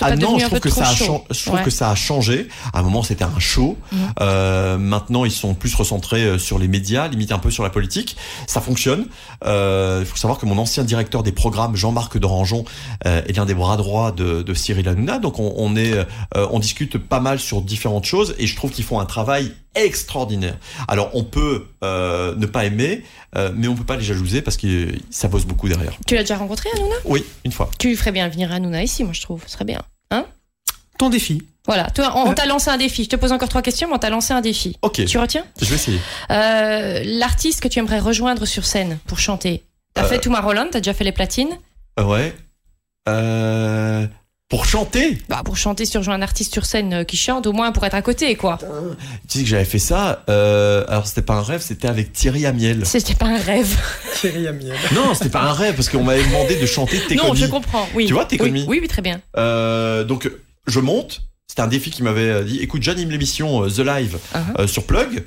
[0.03, 1.63] Ah non, je trouve, que ça, a je trouve Ouais.
[1.63, 2.49] que ça a changé.
[2.75, 3.79] À un moment, c'était un show.
[3.91, 3.99] Mhm.
[4.21, 8.15] Euh, maintenant, ils sont plus recentrés sur les médias, limite un peu sur la politique.
[8.47, 9.07] Ça fonctionne.
[9.47, 12.65] Euh, Il faut savoir que mon ancien directeur des programmes, Jean-Marc Dorangeon,
[13.07, 15.21] euh, est l'un des bras droits de, de Cyril Hanouna.
[15.21, 18.85] Donc, on, on est, on discute pas mal sur différentes choses, et je trouve qu'ils
[18.85, 19.53] font un travail
[19.85, 20.57] extraordinaire.
[20.89, 23.05] Alors, on peut euh, ne pas aimer,
[23.37, 25.93] euh, mais on peut pas les jalouser parce que ça bosse beaucoup derrière.
[26.07, 26.95] Tu l'as déjà rencontré, Hanouna?
[27.05, 27.71] Oui, une fois.
[27.79, 29.43] Tu ferais bien venir Hanouna ici, moi je trouve.
[29.47, 29.83] Ce serait bien.
[30.11, 30.25] Hein?
[30.99, 31.43] Ton défi.
[31.67, 33.05] Voilà, toi, on, on t'a lancé un défi.
[33.05, 34.77] Je te pose encore trois questions, mais on t'a lancé un défi.
[34.83, 35.05] Ok.
[35.05, 35.45] Tu retiens?
[35.61, 36.01] Je vais essayer.
[36.31, 39.65] Euh, L'artiste que tu aimerais rejoindre sur scène pour chanter.
[39.95, 40.09] T'as Euh.
[40.09, 41.59] fait Touma Roland, t'as déjà fait les platines.
[42.01, 42.35] Euh, ouais.
[43.09, 44.07] Euh,
[44.49, 47.53] pour chanter Bah, pour chanter sur jouer un artiste sur scène euh, qui chante, au
[47.53, 48.59] moins pour être à côté, quoi.
[49.29, 50.25] Tu sais que j'avais fait ça.
[50.31, 52.87] Euh, alors c'était pas un rêve, c'était avec Thierry Amiel.
[52.87, 53.79] C'était pas un rêve.
[54.21, 54.75] Thierry Amiel.
[54.95, 57.87] Non, c'était pas un rêve parce qu'on m'avait demandé de chanter T'es non, je comprends.
[57.95, 58.07] Oui.
[58.07, 58.65] Tu vois, T'es oui, connu.
[58.67, 59.21] oui, oui, très bien.
[59.37, 60.31] Euh, donc
[60.67, 61.23] je monte.
[61.47, 64.61] C'était un défi qui m'avait euh, dit écoute, j'anime l'émission euh, The Live Uh-huh.
[64.63, 65.25] euh, sur Plug.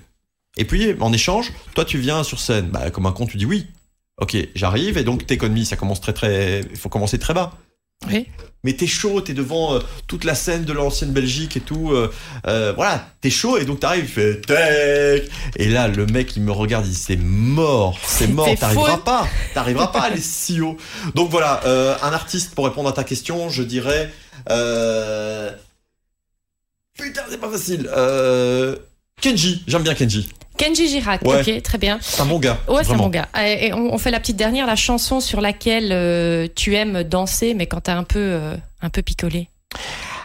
[0.57, 2.69] Et puis en échange, toi tu viens sur scène.
[2.71, 3.67] Bah comme un con, tu dis oui.
[4.19, 6.61] Ok, j'arrive et donc T'es connu, ça commence très très.
[6.71, 7.53] Il faut commencer très bas.
[8.07, 8.27] Oui.
[8.63, 11.91] Mais t'es chaud, t'es devant euh, toute la scène de l'ancienne Belgique et tout.
[11.93, 12.11] euh,
[12.45, 15.29] euh, voilà, t'es chaud et donc t'arrives, il fait tech.
[15.55, 19.27] Et là, le mec, il me regarde, il dit c'est mort, c'est mort, t'arriveras pas,
[19.55, 20.77] t'arriveras pas à aller si haut.
[21.15, 21.61] Donc voilà,
[22.03, 24.13] un artiste pour répondre à ta question, je dirais.
[26.97, 27.89] Putain, c'est pas facile.
[29.19, 30.29] Kenji, j'aime bien Kenji.
[30.61, 31.41] Kenji Girac, Ouais.
[31.41, 31.97] ok, très bien.
[32.01, 32.59] C'est un bon gars.
[32.67, 33.03] Ouais, c'est vraiment.
[33.03, 33.27] mon gars.
[33.43, 37.03] Et et on, on fait la petite dernière, la chanson sur laquelle euh, tu aimes
[37.03, 39.47] danser, mais quand t'as un peu, euh, un peu picolé.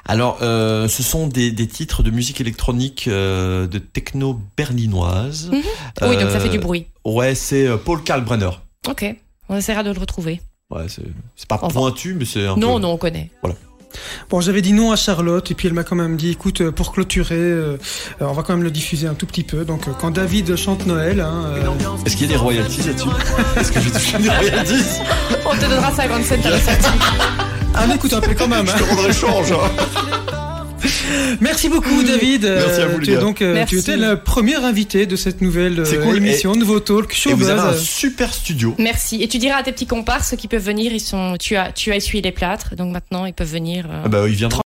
[0.09, 5.49] Alors, euh, ce sont des, des titres de musique électronique de techno berlinoise.
[5.51, 5.63] Mhm.
[6.03, 6.87] Oui, donc ça fait du bruit.
[7.05, 8.51] Ouais, c'est Paul Kalkbrenner.
[8.89, 9.05] Ok,
[9.49, 10.41] on essaiera de le retrouver.
[10.71, 11.69] Ouais, c'est pas Enfin.
[11.81, 12.83] pointu, mais c'est un Non, peu...
[12.83, 13.31] non, on connaît.
[14.31, 16.71] Bon, j'avais dit non à Charlotte, et puis elle m'a quand même dit, écoute, euh,
[16.73, 17.77] pour clôturer, euh,
[18.21, 19.65] euh, on va quand même le diffuser un tout petit peu.
[19.65, 23.09] Donc, quand David chante Noël, hein, euh, Est-ce qu'il y a des royalties là-dessus
[23.61, 24.85] Est-ce que je vais toucher des royalties
[25.45, 26.89] On te donnera 50 cents à la sortie.
[27.75, 28.67] ah, écoute un peu quand même.
[28.67, 28.77] Je hein.
[28.79, 29.53] te rendrai change.
[29.53, 30.17] hein.
[31.41, 32.43] Merci beaucoup, David.
[32.45, 33.75] Merci à Euh, vous, les tu, es donc, euh, Merci.
[33.75, 37.35] tu étais le premier invité de cette nouvelle euh, cool, émission, nouveau talk, show Et
[37.35, 38.75] vous avez un super studio.
[38.79, 39.23] Merci.
[39.23, 41.93] Et tu diras à tes petits comparses qui peuvent venir, ils sont, tu as, tu
[41.93, 43.87] as essuyé les plâtres, donc maintenant ils peuvent venir.
[43.91, 44.63] euh, Ah bah, il viendra